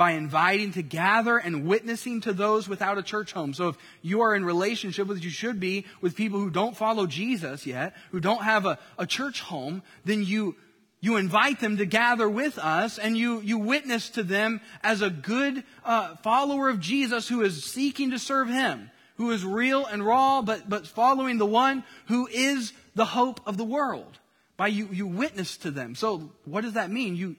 by 0.00 0.12
inviting 0.12 0.72
to 0.72 0.80
gather 0.80 1.36
and 1.36 1.66
witnessing 1.66 2.22
to 2.22 2.32
those 2.32 2.66
without 2.66 2.96
a 2.96 3.02
church 3.02 3.32
home. 3.32 3.52
So 3.52 3.68
if 3.68 3.76
you 4.00 4.22
are 4.22 4.34
in 4.34 4.46
relationship 4.46 5.06
with, 5.06 5.22
you 5.22 5.28
should 5.28 5.60
be, 5.60 5.84
with 6.00 6.16
people 6.16 6.40
who 6.40 6.48
don't 6.48 6.74
follow 6.74 7.06
Jesus 7.06 7.66
yet, 7.66 7.94
who 8.10 8.18
don't 8.18 8.42
have 8.42 8.64
a, 8.64 8.78
a 8.96 9.06
church 9.06 9.42
home, 9.42 9.82
then 10.06 10.24
you, 10.24 10.56
you 11.02 11.16
invite 11.16 11.60
them 11.60 11.76
to 11.76 11.84
gather 11.84 12.30
with 12.30 12.58
us 12.58 12.98
and 12.98 13.14
you, 13.14 13.40
you 13.42 13.58
witness 13.58 14.08
to 14.08 14.22
them 14.22 14.62
as 14.82 15.02
a 15.02 15.10
good 15.10 15.64
uh, 15.84 16.16
follower 16.22 16.70
of 16.70 16.80
Jesus 16.80 17.28
who 17.28 17.42
is 17.42 17.62
seeking 17.62 18.12
to 18.12 18.18
serve 18.18 18.48
Him, 18.48 18.90
who 19.18 19.30
is 19.32 19.44
real 19.44 19.84
and 19.84 20.02
raw, 20.02 20.40
but, 20.40 20.66
but 20.66 20.86
following 20.86 21.36
the 21.36 21.44
one 21.44 21.84
who 22.06 22.26
is 22.26 22.72
the 22.94 23.04
hope 23.04 23.42
of 23.46 23.58
the 23.58 23.64
world. 23.64 24.18
By 24.56 24.68
you, 24.68 24.88
you 24.90 25.06
witness 25.06 25.58
to 25.58 25.70
them. 25.70 25.94
So 25.94 26.30
what 26.46 26.62
does 26.62 26.72
that 26.72 26.90
mean? 26.90 27.16
You, 27.16 27.36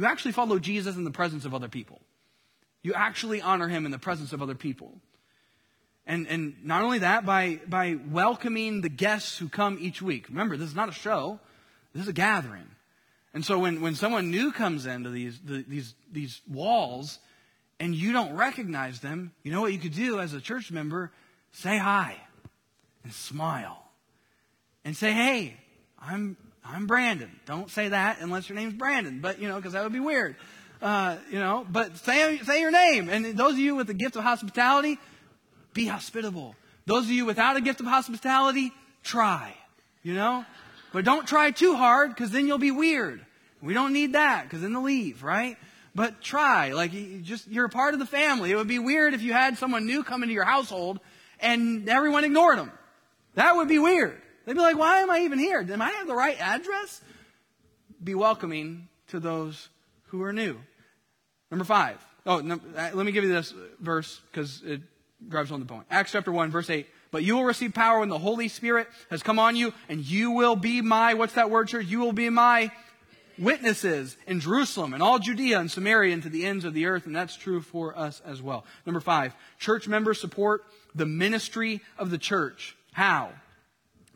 you 0.00 0.06
actually 0.06 0.32
follow 0.32 0.58
Jesus 0.58 0.96
in 0.96 1.04
the 1.04 1.10
presence 1.10 1.44
of 1.44 1.54
other 1.54 1.68
people. 1.68 2.00
You 2.82 2.94
actually 2.94 3.42
honor 3.42 3.68
him 3.68 3.84
in 3.84 3.90
the 3.90 3.98
presence 3.98 4.32
of 4.32 4.40
other 4.40 4.54
people. 4.54 4.94
And, 6.06 6.26
and 6.26 6.54
not 6.64 6.82
only 6.82 7.00
that, 7.00 7.26
by, 7.26 7.60
by 7.68 7.98
welcoming 8.10 8.80
the 8.80 8.88
guests 8.88 9.36
who 9.36 9.50
come 9.50 9.76
each 9.78 10.00
week. 10.00 10.30
Remember, 10.30 10.56
this 10.56 10.70
is 10.70 10.74
not 10.74 10.88
a 10.88 10.92
show, 10.92 11.38
this 11.92 12.04
is 12.04 12.08
a 12.08 12.14
gathering. 12.14 12.66
And 13.34 13.44
so 13.44 13.58
when, 13.58 13.82
when 13.82 13.94
someone 13.94 14.30
new 14.30 14.52
comes 14.52 14.86
into 14.86 15.10
these, 15.10 15.38
the, 15.44 15.66
these, 15.68 15.94
these 16.10 16.40
walls 16.48 17.18
and 17.78 17.94
you 17.94 18.14
don't 18.14 18.34
recognize 18.34 19.00
them, 19.00 19.32
you 19.42 19.52
know 19.52 19.60
what 19.60 19.74
you 19.74 19.78
could 19.78 19.94
do 19.94 20.18
as 20.18 20.32
a 20.32 20.40
church 20.40 20.72
member? 20.72 21.12
Say 21.52 21.76
hi 21.76 22.16
and 23.04 23.12
smile 23.12 23.84
and 24.82 24.96
say, 24.96 25.12
hey, 25.12 25.58
I'm, 25.98 26.38
I'm 26.64 26.86
Brandon. 26.86 27.30
Don't 27.46 27.70
say 27.70 27.88
that 27.88 28.18
unless 28.20 28.48
your 28.48 28.56
name's 28.56 28.74
Brandon, 28.74 29.20
but 29.20 29.40
you 29.40 29.48
know, 29.48 29.56
because 29.56 29.72
that 29.72 29.82
would 29.82 29.92
be 29.92 30.00
weird. 30.00 30.36
Uh, 30.82 31.16
you 31.30 31.38
know, 31.38 31.66
but 31.68 31.96
say, 31.98 32.38
say 32.38 32.60
your 32.60 32.70
name. 32.70 33.08
And 33.08 33.36
those 33.36 33.52
of 33.52 33.58
you 33.58 33.76
with 33.76 33.86
the 33.86 33.94
gift 33.94 34.16
of 34.16 34.22
hospitality, 34.22 34.98
be 35.74 35.86
hospitable. 35.86 36.54
Those 36.86 37.04
of 37.04 37.10
you 37.10 37.26
without 37.26 37.56
a 37.56 37.60
gift 37.60 37.80
of 37.80 37.86
hospitality, 37.86 38.72
try. 39.02 39.54
You 40.02 40.14
know? 40.14 40.44
But 40.92 41.04
don't 41.04 41.26
try 41.26 41.50
too 41.50 41.76
hard 41.76 42.10
because 42.10 42.30
then 42.30 42.46
you'll 42.46 42.58
be 42.58 42.70
weird. 42.70 43.24
We 43.62 43.74
don't 43.74 43.92
need 43.92 44.14
that 44.14 44.44
because 44.44 44.62
then 44.62 44.72
they'll 44.72 44.82
leave, 44.82 45.22
right? 45.22 45.56
But 45.94 46.22
try. 46.22 46.72
Like, 46.72 46.92
you 46.92 47.20
just, 47.20 47.46
you're 47.48 47.66
a 47.66 47.70
part 47.70 47.94
of 47.94 48.00
the 48.00 48.06
family. 48.06 48.50
It 48.50 48.56
would 48.56 48.68
be 48.68 48.78
weird 48.78 49.12
if 49.12 49.22
you 49.22 49.32
had 49.32 49.58
someone 49.58 49.86
new 49.86 50.02
come 50.02 50.22
into 50.22 50.34
your 50.34 50.44
household 50.44 50.98
and 51.40 51.88
everyone 51.88 52.24
ignored 52.24 52.58
them. 52.58 52.72
That 53.34 53.56
would 53.56 53.68
be 53.68 53.78
weird. 53.78 54.20
They'd 54.50 54.54
be 54.54 54.62
like, 54.62 54.76
why 54.76 54.98
am 54.98 55.10
I 55.12 55.20
even 55.20 55.38
here? 55.38 55.60
Am 55.60 55.80
I 55.80 55.90
have 55.90 56.08
the 56.08 56.14
right 56.16 56.36
address? 56.40 57.00
Be 58.02 58.16
welcoming 58.16 58.88
to 59.10 59.20
those 59.20 59.68
who 60.06 60.24
are 60.24 60.32
new. 60.32 60.58
Number 61.52 61.64
five. 61.64 62.04
Oh, 62.26 62.40
no, 62.40 62.58
uh, 62.76 62.90
let 62.92 63.06
me 63.06 63.12
give 63.12 63.22
you 63.22 63.32
this 63.32 63.54
verse 63.78 64.20
because 64.32 64.60
it 64.66 64.80
drives 65.28 65.52
on 65.52 65.60
the 65.60 65.66
point. 65.66 65.86
Acts 65.88 66.10
chapter 66.10 66.32
1, 66.32 66.50
verse 66.50 66.68
8. 66.68 66.88
But 67.12 67.22
you 67.22 67.36
will 67.36 67.44
receive 67.44 67.74
power 67.74 68.00
when 68.00 68.08
the 68.08 68.18
Holy 68.18 68.48
Spirit 68.48 68.88
has 69.08 69.22
come 69.22 69.38
on 69.38 69.54
you, 69.54 69.72
and 69.88 70.04
you 70.04 70.32
will 70.32 70.56
be 70.56 70.80
my, 70.80 71.14
what's 71.14 71.34
that 71.34 71.48
word, 71.48 71.68
church? 71.68 71.86
You 71.86 72.00
will 72.00 72.12
be 72.12 72.28
my 72.28 72.72
witnesses 73.38 74.16
in 74.26 74.40
Jerusalem 74.40 74.94
and 74.94 75.00
all 75.00 75.20
Judea 75.20 75.60
and 75.60 75.70
Samaria 75.70 76.12
and 76.12 76.24
to 76.24 76.28
the 76.28 76.44
ends 76.44 76.64
of 76.64 76.74
the 76.74 76.86
earth, 76.86 77.06
and 77.06 77.14
that's 77.14 77.36
true 77.36 77.60
for 77.60 77.96
us 77.96 78.20
as 78.26 78.42
well. 78.42 78.64
Number 78.84 78.98
five, 78.98 79.32
church 79.60 79.86
members 79.86 80.20
support 80.20 80.64
the 80.92 81.06
ministry 81.06 81.82
of 81.98 82.10
the 82.10 82.18
church. 82.18 82.76
How? 82.90 83.30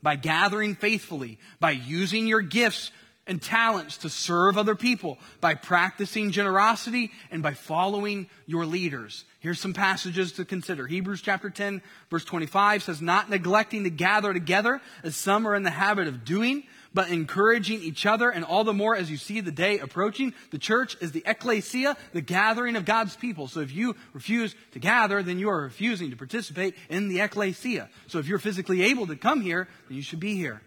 By 0.05 0.14
gathering 0.14 0.77
faithfully, 0.77 1.38
by 1.59 1.73
using 1.73 2.29
your 2.29 2.43
gifts 2.43 2.93
and 3.27 3.40
talents 3.40 3.97
to 3.99 4.11
serve 4.11 4.59
other 4.59 4.75
people, 4.75 5.19
by 5.40 5.55
practicing 5.55 6.31
generosity, 6.31 7.11
and 7.31 7.43
by 7.43 7.55
following 7.55 8.29
your 8.47 8.67
leaders. 8.67 9.25
Here's 9.40 9.59
some 9.59 9.73
passages 9.73 10.33
to 10.33 10.45
consider. 10.45 10.87
Hebrews 10.87 11.23
chapter 11.23 11.49
10, 11.49 11.81
verse 12.11 12.25
25 12.25 12.83
says, 12.83 13.01
Not 13.01 13.31
neglecting 13.31 13.85
to 13.85 13.90
gather 13.90 14.35
together, 14.35 14.83
as 15.03 15.17
some 15.17 15.49
are 15.49 15.55
in 15.55 15.62
the 15.62 15.71
habit 15.71 16.07
of 16.07 16.25
doing, 16.27 16.64
but 16.95 17.11
encouraging 17.11 17.83
each 17.83 18.07
other, 18.07 18.31
and 18.31 18.45
all 18.45 18.65
the 18.65 18.73
more 18.73 18.97
as 18.97 19.11
you 19.11 19.17
see 19.17 19.41
the 19.41 19.51
day 19.51 19.81
approaching. 19.81 20.33
The 20.53 20.59
church 20.59 20.97
is 21.01 21.13
the 21.13 21.25
ecclesia, 21.27 21.97
the 22.13 22.21
gathering 22.21 22.77
of 22.77 22.85
God's 22.85 23.17
people. 23.17 23.49
So 23.49 23.61
if 23.61 23.75
you 23.75 23.97
refuse 24.13 24.55
to 24.73 24.79
gather, 24.79 25.23
then 25.23 25.39
you 25.39 25.51
are 25.51 25.61
refusing 25.61 26.11
to 26.11 26.17
participate 26.17 26.77
in 26.89 27.09
the 27.09 27.21
ecclesia. 27.21 27.91
So 28.07 28.21
if 28.21 28.29
you're 28.29 28.39
physically 28.39 28.83
able 28.83 29.09
to 29.09 29.17
come 29.17 29.41
here, 29.41 29.69
then 29.89 29.97
you 29.97 30.03
should 30.03 30.21
be 30.21 30.37
here. 30.37 30.63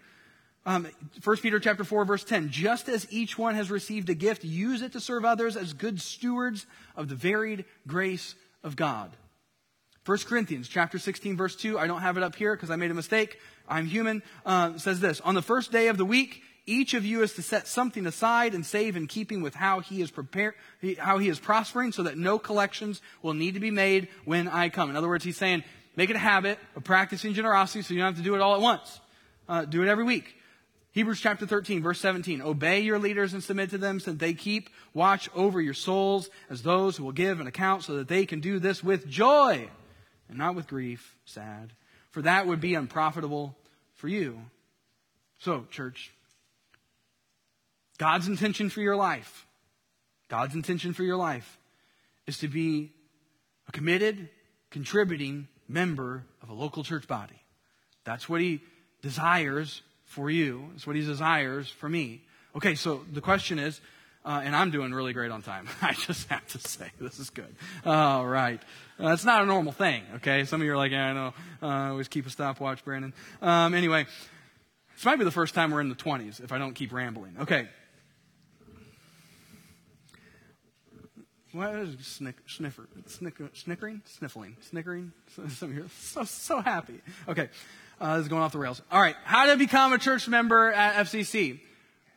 Um, 0.66 0.86
1 1.24 1.36
Peter 1.38 1.58
chapter 1.58 1.82
4 1.82 2.04
verse 2.04 2.24
10, 2.24 2.50
just 2.50 2.90
as 2.90 3.10
each 3.10 3.38
one 3.38 3.54
has 3.54 3.70
received 3.70 4.10
a 4.10 4.14
gift, 4.14 4.44
use 4.44 4.82
it 4.82 4.92
to 4.92 5.00
serve 5.00 5.24
others 5.24 5.56
as 5.56 5.72
good 5.72 5.98
stewards 5.98 6.66
of 6.94 7.08
the 7.08 7.14
varied 7.14 7.64
grace 7.86 8.34
of 8.62 8.76
God. 8.76 9.10
1 10.04 10.18
Corinthians 10.26 10.68
chapter 10.68 10.98
16 10.98 11.38
verse 11.38 11.56
2, 11.56 11.78
I 11.78 11.86
don't 11.86 12.02
have 12.02 12.18
it 12.18 12.22
up 12.22 12.34
here 12.34 12.54
because 12.54 12.70
I 12.70 12.76
made 12.76 12.90
a 12.90 12.94
mistake. 12.94 13.38
I'm 13.68 13.86
human, 13.86 14.22
uh, 14.46 14.78
says 14.78 15.00
this, 15.00 15.20
on 15.20 15.34
the 15.34 15.42
first 15.42 15.70
day 15.70 15.88
of 15.88 15.96
the 15.96 16.04
week, 16.04 16.42
each 16.66 16.92
of 16.92 17.04
you 17.04 17.22
is 17.22 17.32
to 17.34 17.42
set 17.42 17.66
something 17.66 18.04
aside 18.06 18.54
and 18.54 18.64
save 18.64 18.96
in 18.96 19.06
keeping 19.06 19.40
with 19.40 19.54
how 19.54 19.80
he 19.80 20.02
is 20.02 20.10
prepared, 20.10 20.54
how 20.98 21.16
he 21.18 21.28
is 21.28 21.38
prospering 21.38 21.92
so 21.92 22.02
that 22.02 22.18
no 22.18 22.38
collections 22.38 23.00
will 23.22 23.32
need 23.32 23.54
to 23.54 23.60
be 23.60 23.70
made 23.70 24.08
when 24.26 24.48
I 24.48 24.68
come. 24.68 24.90
In 24.90 24.96
other 24.96 25.08
words, 25.08 25.24
he's 25.24 25.38
saying, 25.38 25.64
make 25.96 26.10
it 26.10 26.16
a 26.16 26.20
habit 26.20 26.58
of 26.76 26.84
practicing 26.84 27.32
generosity 27.32 27.82
so 27.82 27.94
you 27.94 28.00
don't 28.00 28.14
have 28.14 28.16
to 28.16 28.22
do 28.22 28.34
it 28.34 28.42
all 28.42 28.54
at 28.54 28.60
once. 28.60 29.00
Uh, 29.48 29.64
do 29.64 29.82
it 29.82 29.88
every 29.88 30.04
week. 30.04 30.36
Hebrews 30.92 31.20
chapter 31.20 31.46
13, 31.46 31.82
verse 31.82 32.00
17. 32.00 32.42
Obey 32.42 32.80
your 32.80 32.98
leaders 32.98 33.32
and 33.32 33.42
submit 33.42 33.70
to 33.70 33.78
them 33.78 33.98
that 34.00 34.18
they 34.18 34.34
keep 34.34 34.68
watch 34.92 35.30
over 35.34 35.60
your 35.60 35.74
souls 35.74 36.28
as 36.50 36.62
those 36.62 36.96
who 36.96 37.04
will 37.04 37.12
give 37.12 37.40
an 37.40 37.46
account 37.46 37.84
so 37.84 37.96
that 37.96 38.08
they 38.08 38.26
can 38.26 38.40
do 38.40 38.58
this 38.58 38.82
with 38.82 39.06
joy 39.06 39.70
and 40.28 40.36
not 40.38 40.54
with 40.54 40.66
grief, 40.66 41.16
sad, 41.24 41.72
for 42.18 42.22
that 42.22 42.48
would 42.48 42.60
be 42.60 42.74
unprofitable 42.74 43.54
for 43.94 44.08
you. 44.08 44.40
So, 45.38 45.66
church, 45.70 46.10
God's 47.96 48.26
intention 48.26 48.70
for 48.70 48.80
your 48.80 48.96
life, 48.96 49.46
God's 50.26 50.56
intention 50.56 50.94
for 50.94 51.04
your 51.04 51.14
life 51.14 51.60
is 52.26 52.38
to 52.38 52.48
be 52.48 52.90
a 53.68 53.70
committed, 53.70 54.30
contributing 54.70 55.46
member 55.68 56.24
of 56.42 56.48
a 56.48 56.54
local 56.54 56.82
church 56.82 57.06
body. 57.06 57.40
That's 58.02 58.28
what 58.28 58.40
He 58.40 58.62
desires 59.00 59.82
for 60.02 60.28
you. 60.28 60.72
It's 60.74 60.88
what 60.88 60.96
He 60.96 61.02
desires 61.02 61.68
for 61.68 61.88
me. 61.88 62.22
Okay, 62.56 62.74
so 62.74 63.04
the 63.12 63.20
question 63.20 63.60
is, 63.60 63.80
uh, 64.24 64.40
and 64.44 64.54
I'm 64.54 64.70
doing 64.70 64.92
really 64.92 65.12
great 65.12 65.30
on 65.30 65.42
time. 65.42 65.68
I 65.82 65.94
just 65.94 66.28
have 66.28 66.46
to 66.48 66.58
say, 66.58 66.90
this 67.00 67.18
is 67.18 67.30
good. 67.30 67.54
All 67.84 68.26
right. 68.26 68.60
Uh, 68.98 69.10
that's 69.10 69.24
not 69.24 69.42
a 69.42 69.46
normal 69.46 69.72
thing, 69.72 70.02
okay? 70.16 70.44
Some 70.44 70.60
of 70.60 70.66
you 70.66 70.72
are 70.72 70.76
like, 70.76 70.92
yeah, 70.92 71.06
I 71.06 71.12
know. 71.12 71.34
Uh, 71.62 71.90
always 71.90 72.08
keep 72.08 72.26
a 72.26 72.30
stopwatch, 72.30 72.84
Brandon. 72.84 73.12
Um, 73.40 73.74
anyway, 73.74 74.06
this 74.94 75.04
might 75.04 75.16
be 75.16 75.24
the 75.24 75.30
first 75.30 75.54
time 75.54 75.70
we're 75.70 75.80
in 75.80 75.88
the 75.88 75.94
20s 75.94 76.42
if 76.42 76.52
I 76.52 76.58
don't 76.58 76.74
keep 76.74 76.92
rambling. 76.92 77.36
Okay. 77.40 77.68
What 81.52 81.74
is 81.76 82.06
snick, 82.06 82.36
sniffer, 82.46 82.86
snicker, 83.06 83.48
snickering, 83.54 84.02
sniffling, 84.04 84.56
snickering? 84.60 85.12
Some 85.48 85.70
of 85.70 85.76
you 85.76 85.84
are 85.84 85.88
so, 85.98 86.24
so 86.24 86.60
happy. 86.60 87.00
Okay, 87.26 87.48
uh, 88.00 88.16
this 88.16 88.24
is 88.24 88.28
going 88.28 88.42
off 88.42 88.52
the 88.52 88.58
rails. 88.58 88.82
All 88.92 89.00
right, 89.00 89.16
how 89.24 89.46
to 89.46 89.56
become 89.56 89.94
a 89.94 89.98
church 89.98 90.28
member 90.28 90.70
at 90.70 91.06
FCC? 91.06 91.60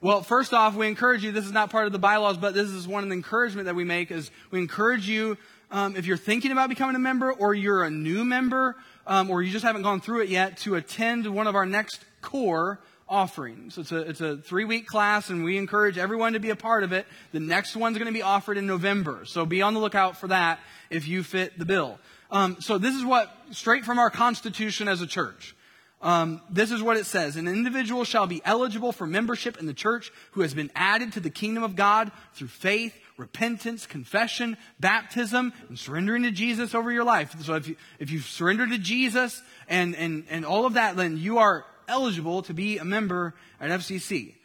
Well, 0.03 0.23
first 0.23 0.51
off, 0.51 0.75
we 0.75 0.87
encourage 0.87 1.23
you, 1.23 1.31
this 1.31 1.45
is 1.45 1.51
not 1.51 1.69
part 1.69 1.85
of 1.85 1.91
the 1.91 1.99
bylaws, 1.99 2.35
but 2.35 2.55
this 2.55 2.69
is 2.69 2.87
one 2.87 3.03
of 3.03 3.09
the 3.09 3.15
encouragement 3.15 3.65
that 3.65 3.75
we 3.75 3.83
make 3.83 4.09
is 4.09 4.31
we 4.49 4.57
encourage 4.57 5.07
you, 5.07 5.37
um, 5.69 5.95
if 5.95 6.07
you're 6.07 6.17
thinking 6.17 6.51
about 6.51 6.69
becoming 6.69 6.95
a 6.95 6.99
member 6.99 7.31
or 7.31 7.53
you're 7.53 7.83
a 7.83 7.91
new 7.91 8.25
member, 8.25 8.75
um, 9.05 9.29
or 9.29 9.43
you 9.43 9.51
just 9.51 9.63
haven't 9.63 9.83
gone 9.83 10.01
through 10.01 10.21
it 10.21 10.29
yet, 10.29 10.57
to 10.57 10.73
attend 10.73 11.27
one 11.27 11.45
of 11.45 11.53
our 11.53 11.67
next 11.67 12.03
core 12.21 12.79
offerings. 13.07 13.77
It's 13.77 13.91
a, 13.91 13.97
it's 13.97 14.21
a 14.21 14.37
three 14.37 14.65
week 14.65 14.87
class 14.87 15.29
and 15.29 15.43
we 15.43 15.55
encourage 15.59 15.99
everyone 15.99 16.33
to 16.33 16.39
be 16.39 16.49
a 16.49 16.55
part 16.55 16.83
of 16.83 16.93
it. 16.93 17.05
The 17.31 17.39
next 17.39 17.75
one's 17.75 17.99
going 17.99 18.07
to 18.07 18.13
be 18.13 18.23
offered 18.23 18.57
in 18.57 18.65
November. 18.65 19.25
So 19.25 19.45
be 19.45 19.61
on 19.61 19.75
the 19.75 19.79
lookout 19.79 20.17
for 20.17 20.29
that 20.29 20.59
if 20.89 21.07
you 21.07 21.21
fit 21.21 21.59
the 21.59 21.65
bill. 21.65 21.99
Um, 22.31 22.57
so 22.59 22.79
this 22.79 22.95
is 22.95 23.05
what, 23.05 23.31
straight 23.51 23.85
from 23.85 23.99
our 23.99 24.09
constitution 24.09 24.87
as 24.87 25.01
a 25.01 25.07
church. 25.07 25.55
Um, 26.01 26.41
this 26.49 26.71
is 26.71 26.81
what 26.81 26.97
it 26.97 27.05
says. 27.05 27.35
An 27.35 27.47
individual 27.47 28.03
shall 28.03 28.25
be 28.25 28.41
eligible 28.43 28.91
for 28.91 29.05
membership 29.05 29.59
in 29.59 29.67
the 29.67 29.73
church 29.73 30.11
who 30.31 30.41
has 30.41 30.53
been 30.53 30.71
added 30.75 31.13
to 31.13 31.19
the 31.19 31.29
kingdom 31.29 31.63
of 31.63 31.75
God 31.75 32.11
through 32.33 32.47
faith, 32.47 32.95
repentance, 33.17 33.85
confession, 33.85 34.57
baptism, 34.79 35.53
and 35.69 35.77
surrendering 35.77 36.23
to 36.23 36.31
Jesus 36.31 36.73
over 36.73 36.91
your 36.91 37.03
life. 37.03 37.35
So 37.43 37.53
if 37.53 37.67
you, 37.67 37.75
if 37.99 38.09
you 38.09 38.19
surrender 38.19 38.67
to 38.67 38.79
Jesus 38.79 39.41
and, 39.69 39.95
and, 39.95 40.25
and 40.29 40.43
all 40.43 40.65
of 40.65 40.73
that, 40.73 40.95
then 40.95 41.17
you 41.17 41.37
are 41.37 41.65
eligible 41.87 42.41
to 42.43 42.53
be 42.53 42.79
a 42.79 42.85
member 42.85 43.35
at 43.59 43.69
FCC. 43.69 44.35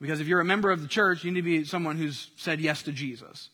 Because 0.00 0.20
if 0.20 0.26
you're 0.26 0.40
a 0.40 0.44
member 0.44 0.70
of 0.70 0.82
the 0.82 0.88
church, 0.88 1.24
you 1.24 1.30
need 1.30 1.40
to 1.40 1.42
be 1.42 1.64
someone 1.64 1.96
who's 1.96 2.30
said 2.36 2.60
yes 2.60 2.82
to 2.82 2.92
Jesus. 2.92 3.48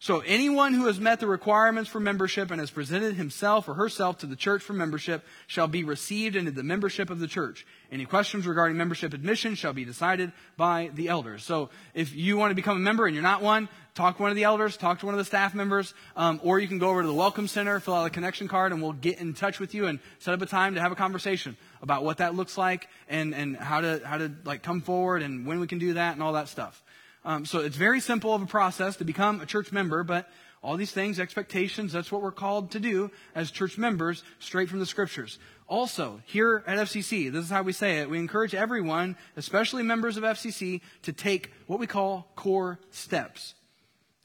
So 0.00 0.20
anyone 0.20 0.74
who 0.74 0.86
has 0.86 1.00
met 1.00 1.18
the 1.18 1.26
requirements 1.26 1.90
for 1.90 1.98
membership 1.98 2.52
and 2.52 2.60
has 2.60 2.70
presented 2.70 3.16
himself 3.16 3.68
or 3.68 3.74
herself 3.74 4.18
to 4.18 4.26
the 4.26 4.36
church 4.36 4.62
for 4.62 4.72
membership 4.72 5.24
shall 5.48 5.66
be 5.66 5.82
received 5.82 6.36
into 6.36 6.52
the 6.52 6.62
membership 6.62 7.10
of 7.10 7.18
the 7.18 7.26
church. 7.26 7.66
Any 7.90 8.04
questions 8.04 8.46
regarding 8.46 8.76
membership 8.76 9.12
admission 9.12 9.56
shall 9.56 9.72
be 9.72 9.84
decided 9.84 10.30
by 10.56 10.90
the 10.94 11.08
elders. 11.08 11.42
So 11.42 11.70
if 11.94 12.14
you 12.14 12.36
want 12.36 12.52
to 12.52 12.54
become 12.54 12.76
a 12.76 12.80
member 12.80 13.06
and 13.06 13.14
you're 13.14 13.24
not 13.24 13.42
one, 13.42 13.68
talk 13.96 14.18
to 14.18 14.22
one 14.22 14.30
of 14.30 14.36
the 14.36 14.44
elders, 14.44 14.76
talk 14.76 15.00
to 15.00 15.06
one 15.06 15.16
of 15.16 15.18
the 15.18 15.24
staff 15.24 15.52
members, 15.52 15.92
um, 16.14 16.40
or 16.44 16.60
you 16.60 16.68
can 16.68 16.78
go 16.78 16.90
over 16.90 17.02
to 17.02 17.08
the 17.08 17.12
welcome 17.12 17.48
center, 17.48 17.80
fill 17.80 17.94
out 17.94 18.06
a 18.06 18.10
connection 18.10 18.46
card, 18.46 18.70
and 18.70 18.80
we'll 18.80 18.92
get 18.92 19.18
in 19.18 19.34
touch 19.34 19.58
with 19.58 19.74
you 19.74 19.86
and 19.86 19.98
set 20.20 20.32
up 20.32 20.40
a 20.40 20.46
time 20.46 20.76
to 20.76 20.80
have 20.80 20.92
a 20.92 20.96
conversation 20.96 21.56
about 21.82 22.04
what 22.04 22.18
that 22.18 22.36
looks 22.36 22.56
like 22.56 22.88
and, 23.08 23.34
and 23.34 23.56
how 23.56 23.80
to 23.80 24.00
how 24.04 24.16
to 24.16 24.30
like 24.44 24.62
come 24.62 24.80
forward 24.80 25.22
and 25.22 25.44
when 25.44 25.58
we 25.58 25.66
can 25.66 25.80
do 25.80 25.94
that 25.94 26.14
and 26.14 26.22
all 26.22 26.34
that 26.34 26.46
stuff. 26.46 26.84
Um, 27.28 27.44
so 27.44 27.58
it's 27.58 27.76
very 27.76 28.00
simple 28.00 28.34
of 28.34 28.40
a 28.40 28.46
process 28.46 28.96
to 28.96 29.04
become 29.04 29.42
a 29.42 29.46
church 29.46 29.70
member, 29.70 30.02
but 30.02 30.30
all 30.62 30.78
these 30.78 30.92
things, 30.92 31.20
expectations, 31.20 31.92
that's 31.92 32.10
what 32.10 32.22
we're 32.22 32.32
called 32.32 32.70
to 32.70 32.80
do 32.80 33.10
as 33.34 33.50
church 33.50 33.76
members, 33.76 34.24
straight 34.38 34.70
from 34.70 34.78
the 34.78 34.86
scriptures. 34.86 35.38
Also, 35.68 36.22
here 36.24 36.64
at 36.66 36.78
FCC, 36.78 37.30
this 37.30 37.44
is 37.44 37.50
how 37.50 37.62
we 37.62 37.74
say 37.74 37.98
it. 37.98 38.08
We 38.08 38.18
encourage 38.18 38.54
everyone, 38.54 39.14
especially 39.36 39.82
members 39.82 40.16
of 40.16 40.24
FCC, 40.24 40.80
to 41.02 41.12
take 41.12 41.52
what 41.66 41.78
we 41.78 41.86
call 41.86 42.32
core 42.34 42.80
steps 42.92 43.52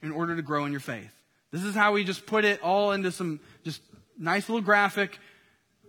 in 0.02 0.14
order 0.14 0.38
to 0.38 0.42
grow 0.42 0.64
in 0.64 0.72
your 0.72 0.80
faith. 0.80 1.12
This 1.52 1.66
is 1.66 1.76
how 1.76 1.92
we 1.92 2.06
just 2.06 2.26
put 2.26 2.46
it 2.46 2.64
all 2.64 2.94
into 2.94 3.12
some 3.12 3.42
just 3.66 3.82
nice 4.18 4.48
little 4.48 4.62
graphic. 4.62 5.20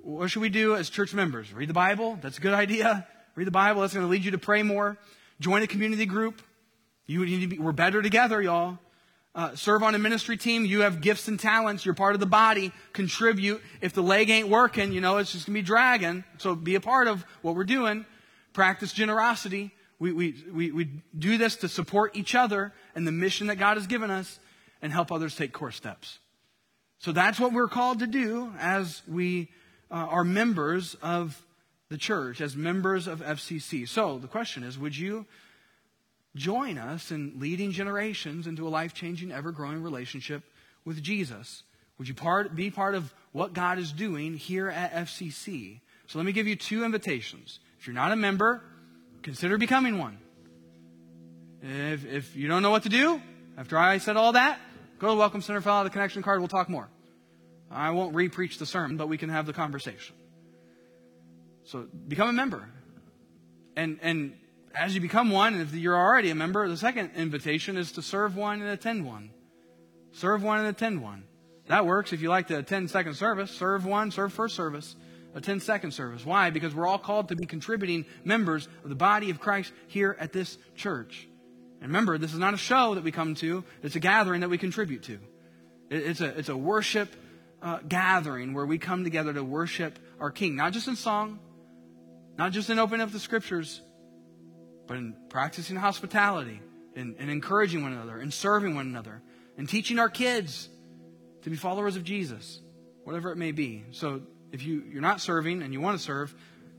What 0.03 0.33
should 0.33 0.43
we 0.43 0.49
do 0.49 0.75
as 0.75 0.91
church 0.91 1.15
members? 1.15 1.55
Read 1.55 1.69
the 1.69 1.75
Bible. 1.75 2.19
That's 2.21 2.39
a 2.39 2.41
good 2.41 2.55
idea. 2.55 3.07
Read 3.37 3.47
the 3.47 3.53
Bible. 3.53 3.83
That's 3.83 3.95
going 3.95 4.05
to 4.05 4.11
lead 4.11 4.25
you 4.25 4.33
to 4.33 4.39
pray 4.39 4.65
more. 4.65 4.99
Join 5.39 5.63
a 5.63 5.69
community 5.69 6.07
group. 6.07 6.43
You 7.07 7.25
need 7.25 7.41
to 7.41 7.47
be, 7.49 7.59
we're 7.59 7.73
better 7.73 8.01
together, 8.03 8.41
y'all. 8.41 8.79
Uh, 9.35 9.55
serve 9.57 9.83
on 9.83 9.95
a 9.95 9.99
ministry 9.99 10.37
team. 10.37 10.65
You 10.65 10.83
have 10.83 11.01
gifts 11.01 11.27
and 11.27 11.39
talents. 11.39 11.85
You're 11.85 11.95
part 11.95 12.15
of 12.15 12.21
the 12.21 12.27
body. 12.27 12.73
Contribute. 12.93 13.61
If 13.81 13.93
the 13.93 14.03
leg 14.03 14.31
ain't 14.31 14.49
working, 14.49 14.93
you 14.93 15.01
know, 15.01 15.19
it's 15.19 15.33
just 15.33 15.47
going 15.47 15.55
to 15.55 15.63
be 15.63 15.67
dragging. 15.67 16.25
So 16.39 16.55
be 16.55 16.77
a 16.77 16.81
part 16.81 17.09
of 17.09 17.25
what 17.43 17.57
we're 17.57 17.65
doing. 17.65 18.07
Practice 18.53 18.93
generosity. 18.93 19.73
We, 19.99 20.13
we, 20.13 20.45
we, 20.53 20.71
we 20.71 20.91
do 21.19 21.37
this 21.37 21.57
to 21.57 21.69
support 21.69 22.17
each 22.17 22.35
other 22.35 22.73
and 22.95 23.07
the 23.07 23.13
mission 23.13 23.49
that 23.49 23.57
God 23.57 23.77
has 23.77 23.87
given 23.87 24.11
us 24.11 24.39
and 24.81 24.93
help 24.93 25.11
others 25.11 25.35
take 25.35 25.53
core 25.53 25.73
steps. 25.73 26.19
So 26.99 27.11
that's 27.13 27.41
what 27.41 27.53
we're 27.53 27.69
called 27.69 27.99
to 27.99 28.07
do 28.07 28.53
as 28.59 29.03
we 29.09 29.51
uh, 29.91 29.95
are 29.95 30.25
members 30.25 30.95
of 31.03 31.45
the 31.89 31.99
church, 31.99 32.41
as 32.41 32.57
members 32.57 33.07
of 33.07 33.21
FCC. 33.21 33.89
So 33.89 34.19
the 34.19 34.29
question 34.29 34.63
is, 34.63 34.79
would 34.79 34.97
you 34.97 35.27
join 36.37 36.79
us 36.79 37.11
in 37.11 37.35
leading 37.39 37.71
generations 37.71 38.47
into 38.47 38.67
a 38.67 38.71
life 38.71 38.95
changing, 38.95 39.33
ever 39.33 39.53
growing 39.53 39.83
relationship 39.83 40.43
with 40.85 41.03
Jesus? 41.03 41.63
Would 41.99 42.09
you 42.09 42.15
part, 42.15 42.55
be 42.55 42.71
part 42.71 42.95
of 42.95 43.13
what 43.33 43.53
God 43.53 43.79
is 43.79 43.93
doing 43.93 44.35
here 44.35 44.69
at 44.69 44.93
FCC? 44.93 45.81
So 46.07 46.19
let 46.19 46.25
me 46.25 46.33
give 46.33 46.47
you 46.47 46.57
two 46.57 46.85
invitations. 46.85 47.61
If 47.79 47.87
you're 47.87 47.95
not 47.95 48.13
a 48.13 48.17
member, 48.17 48.63
consider 49.23 49.59
becoming 49.59 49.99
one. 49.99 50.19
If, 51.63 52.05
if 52.05 52.37
you 52.37 52.49
don't 52.49 52.63
know 52.63 52.71
what 52.71 52.83
to 52.83 52.89
do, 52.89 53.23
after 53.57 53.79
I 53.79 53.99
said 53.99 54.17
all 54.17 54.33
that, 54.33 54.59
go 54.99 55.09
to 55.09 55.13
the 55.13 55.19
Welcome 55.19 55.41
Center, 55.41 55.61
fill 55.61 55.73
out 55.73 55.85
the 55.85 55.91
connection 55.91 56.23
card, 56.23 56.41
we'll 56.41 56.49
talk 56.49 56.69
more. 56.69 56.89
I 57.71 57.91
won't 57.91 58.15
re 58.15 58.29
preach 58.29 58.59
the 58.59 58.67
sermon, 58.67 58.97
but 58.97 59.09
we 59.09 59.17
can 59.17 59.31
have 59.31 59.47
the 59.47 59.53
conversation. 59.53 60.15
So 61.65 61.87
become 62.07 62.29
a 62.29 62.33
member. 62.33 62.69
And, 63.77 63.99
and 64.03 64.35
as 64.75 64.95
you 64.95 65.01
become 65.01 65.31
one, 65.31 65.55
and 65.55 65.63
if 65.63 65.75
you're 65.75 65.97
already 65.97 66.31
a 66.31 66.35
member, 66.35 66.69
the 66.69 66.77
second 66.77 67.13
invitation 67.17 67.77
is 67.77 67.93
to 67.93 68.03
serve 68.03 68.37
one 68.37 68.61
and 68.61 68.71
attend 68.71 69.07
one. 69.07 69.31
Serve 70.13 70.43
one 70.43 70.59
and 70.59 70.69
attend 70.69 71.03
one. 71.03 71.25
That 71.67 71.87
works 71.87 72.13
if 72.13 72.21
you 72.21 72.29
like 72.29 72.49
to 72.49 72.59
attend 72.59 72.91
second 72.91 73.15
service. 73.15 73.51
Serve 73.51 73.87
one, 73.87 74.11
serve 74.11 74.33
first 74.33 74.55
service, 74.55 74.97
attend 75.35 75.63
second 75.63 75.93
service. 75.93 76.25
Why? 76.25 76.51
Because 76.51 76.75
we're 76.75 76.87
all 76.87 76.99
called 76.99 77.29
to 77.29 77.37
be 77.37 77.47
contributing 77.47 78.05
members 78.25 78.69
of 78.83 78.91
the 78.91 78.97
body 78.97 79.31
of 79.31 79.41
Christ 79.41 79.73
here 79.87 80.17
at 80.19 80.33
this 80.33 80.59
church. 80.77 81.29
And 81.81 81.89
remember, 81.91 82.19
this 82.19 82.33
is 82.33 82.39
not 82.39 82.55
a 82.55 82.59
show 82.59 82.95
that 82.95 83.05
we 83.05 83.13
come 83.13 83.35
to, 83.37 83.65
it's 83.83 83.97
a 83.97 84.01
gathering 84.01 84.41
that 84.41 84.51
we 84.51 84.59
contribute 84.59 85.05
to. 85.05 85.19
It's 85.91 86.21
a, 86.21 86.39
it's 86.39 86.49
a 86.49 86.57
worship 86.57 87.15
uh, 87.63 87.79
gathering 87.87 88.55
where 88.55 88.67
we 88.67 88.79
come 88.79 89.05
together 89.05 89.33
to 89.33 89.45
worship 89.45 89.99
our 90.21 90.31
King, 90.31 90.57
not 90.57 90.73
just 90.73 90.89
in 90.89 90.97
song, 90.97 91.39
not 92.37 92.53
just 92.53 92.71
in 92.71 92.79
opening 92.79 93.03
up 93.03 93.13
the 93.13 93.21
scriptures, 93.21 93.81
but 94.87 94.97
in 94.97 95.15
practicing 95.29 95.77
hospitality 95.77 96.61
and, 96.97 97.17
and 97.19 97.31
encouraging 97.31 97.83
one 97.83 97.93
another 97.93 98.19
and 98.19 98.33
serving 98.33 98.75
one 98.75 98.87
another 98.87 99.23
and 99.57 99.69
teaching 99.69 99.99
our 99.99 100.09
kids 100.09 100.69
to 101.43 101.51
be 101.51 101.57
followers 101.57 101.97
of 101.97 102.05
Jesus, 102.05 102.61
whatever 103.05 103.31
it 103.31 103.37
may 103.37 103.53
be. 103.53 103.85
So 103.93 104.23
if 104.53 104.65
you, 104.65 104.83
you're 104.91 105.03
not 105.03 105.21
serving 105.21 105.63
and 105.63 105.73
you 105.73 105.81
want 105.81 105.99
to 105.99 106.03
serve, 106.03 106.35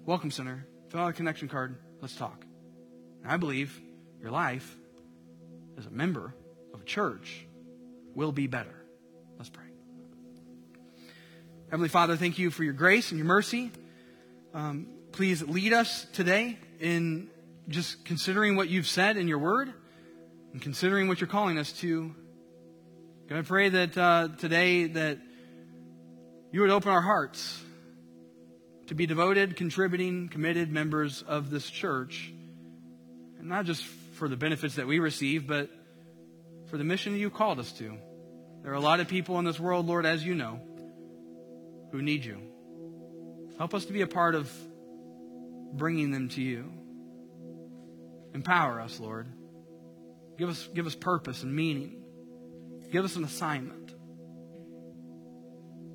Welcome 0.05 0.31
Center, 0.31 0.65
fill 0.89 1.01
out 1.01 1.09
a 1.09 1.13
connection 1.13 1.47
card, 1.47 1.77
let's 2.01 2.15
talk. 2.15 2.45
And 3.23 3.31
I 3.31 3.37
believe 3.37 3.79
your 4.21 4.31
life 4.31 4.75
as 5.77 5.85
a 5.85 5.91
member 5.91 6.33
of 6.73 6.81
a 6.81 6.85
church 6.85 7.45
will 8.13 8.31
be 8.31 8.47
better. 8.47 8.75
Let's 9.37 9.49
pray. 9.49 9.65
Heavenly 11.69 11.89
Father, 11.89 12.15
thank 12.15 12.37
you 12.37 12.51
for 12.51 12.63
your 12.63 12.73
grace 12.73 13.11
and 13.11 13.17
your 13.17 13.27
mercy. 13.27 13.71
Um, 14.53 14.87
please 15.11 15.41
lead 15.43 15.73
us 15.73 16.05
today 16.13 16.57
in 16.79 17.29
just 17.67 18.05
considering 18.05 18.55
what 18.55 18.69
you've 18.69 18.87
said 18.87 19.17
in 19.17 19.27
your 19.27 19.39
word 19.39 19.73
and 20.53 20.61
considering 20.61 21.07
what 21.07 21.19
you're 21.19 21.27
calling 21.27 21.57
us 21.57 21.71
to. 21.73 22.13
God, 23.27 23.39
I 23.39 23.41
pray 23.41 23.69
that 23.69 23.97
uh, 23.97 24.29
today 24.37 24.87
that 24.87 25.19
you 26.51 26.61
would 26.61 26.69
open 26.69 26.91
our 26.91 27.01
hearts 27.01 27.61
to 28.87 28.95
be 28.95 29.07
devoted, 29.07 29.55
contributing, 29.55 30.29
committed 30.29 30.71
members 30.71 31.23
of 31.23 31.49
this 31.49 31.69
church, 31.69 32.31
and 33.39 33.49
not 33.49 33.65
just 33.65 33.83
for 33.83 34.29
the 34.29 34.37
benefits 34.37 34.75
that 34.75 34.87
we 34.87 34.99
receive, 34.99 35.47
but 35.47 35.69
for 36.67 36.77
the 36.77 36.83
mission 36.83 37.13
that 37.13 37.19
you 37.19 37.29
called 37.29 37.59
us 37.59 37.71
to. 37.73 37.97
There 38.61 38.71
are 38.71 38.75
a 38.75 38.79
lot 38.79 38.99
of 38.99 39.07
people 39.07 39.39
in 39.39 39.45
this 39.45 39.59
world, 39.59 39.87
Lord, 39.87 40.05
as 40.05 40.23
you 40.23 40.35
know, 40.35 40.59
who 41.91 42.01
need 42.01 42.25
you. 42.25 42.39
Help 43.57 43.73
us 43.73 43.85
to 43.85 43.93
be 43.93 44.01
a 44.01 44.07
part 44.07 44.35
of 44.35 44.51
bringing 45.73 46.11
them 46.11 46.29
to 46.29 46.41
you. 46.41 46.71
Empower 48.35 48.81
us, 48.81 48.99
Lord. 48.99 49.27
Give 50.37 50.49
us, 50.49 50.67
give 50.73 50.85
us 50.85 50.93
purpose 50.93 51.41
and 51.41 51.55
meaning. 51.55 52.03
Give 52.91 53.05
us 53.05 53.15
an 53.15 53.23
assignment. 53.23 53.93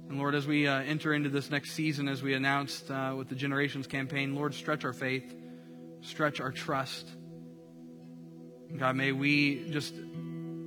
And 0.08 0.18
Lord, 0.18 0.34
as 0.34 0.46
we 0.46 0.66
uh, 0.66 0.80
enter 0.80 1.12
into 1.12 1.28
this 1.28 1.50
next 1.50 1.72
season, 1.72 2.08
as 2.08 2.22
we 2.22 2.32
announced 2.32 2.90
uh, 2.90 3.14
with 3.16 3.28
the 3.28 3.34
Generations 3.34 3.86
campaign, 3.86 4.34
Lord, 4.34 4.54
stretch 4.54 4.86
our 4.86 4.94
faith, 4.94 5.34
stretch 6.00 6.40
our 6.40 6.50
trust. 6.50 7.06
God, 8.74 8.96
may 8.96 9.12
we 9.12 9.68
just 9.70 9.94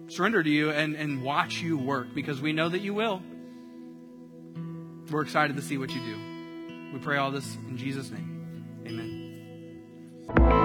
surrender 0.10 0.44
to 0.44 0.50
you 0.50 0.70
and, 0.70 0.96
and 0.96 1.24
watch 1.24 1.58
you 1.58 1.78
work 1.78 2.14
because 2.14 2.40
we 2.40 2.54
know 2.54 2.70
that 2.70 2.82
you 2.82 2.94
will. 2.94 3.20
We're 5.10 5.24
excited 5.24 5.56
to 5.56 5.62
see 5.64 5.80
what 5.80 5.90
you 5.90 6.02
do. 6.02 6.94
We 6.94 7.00
pray 7.00 7.18
all 7.18 7.32
this 7.32 7.56
in 7.68 7.78
Jesus' 7.78 8.12
name. 8.12 8.84
Amen. 8.86 9.23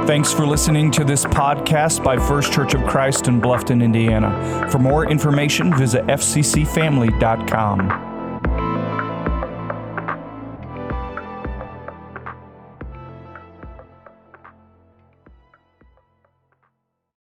Thanks 0.08 0.32
for 0.32 0.46
listening 0.46 0.90
to 0.92 1.04
this 1.04 1.26
podcast 1.26 2.02
by 2.02 2.16
First 2.16 2.50
Church 2.50 2.72
of 2.72 2.82
Christ 2.86 3.28
in 3.28 3.42
Bluffton, 3.42 3.84
Indiana. 3.84 4.66
For 4.70 4.78
more 4.78 5.06
information, 5.06 5.76
visit 5.76 6.06
fccfamily.com. 6.06 8.07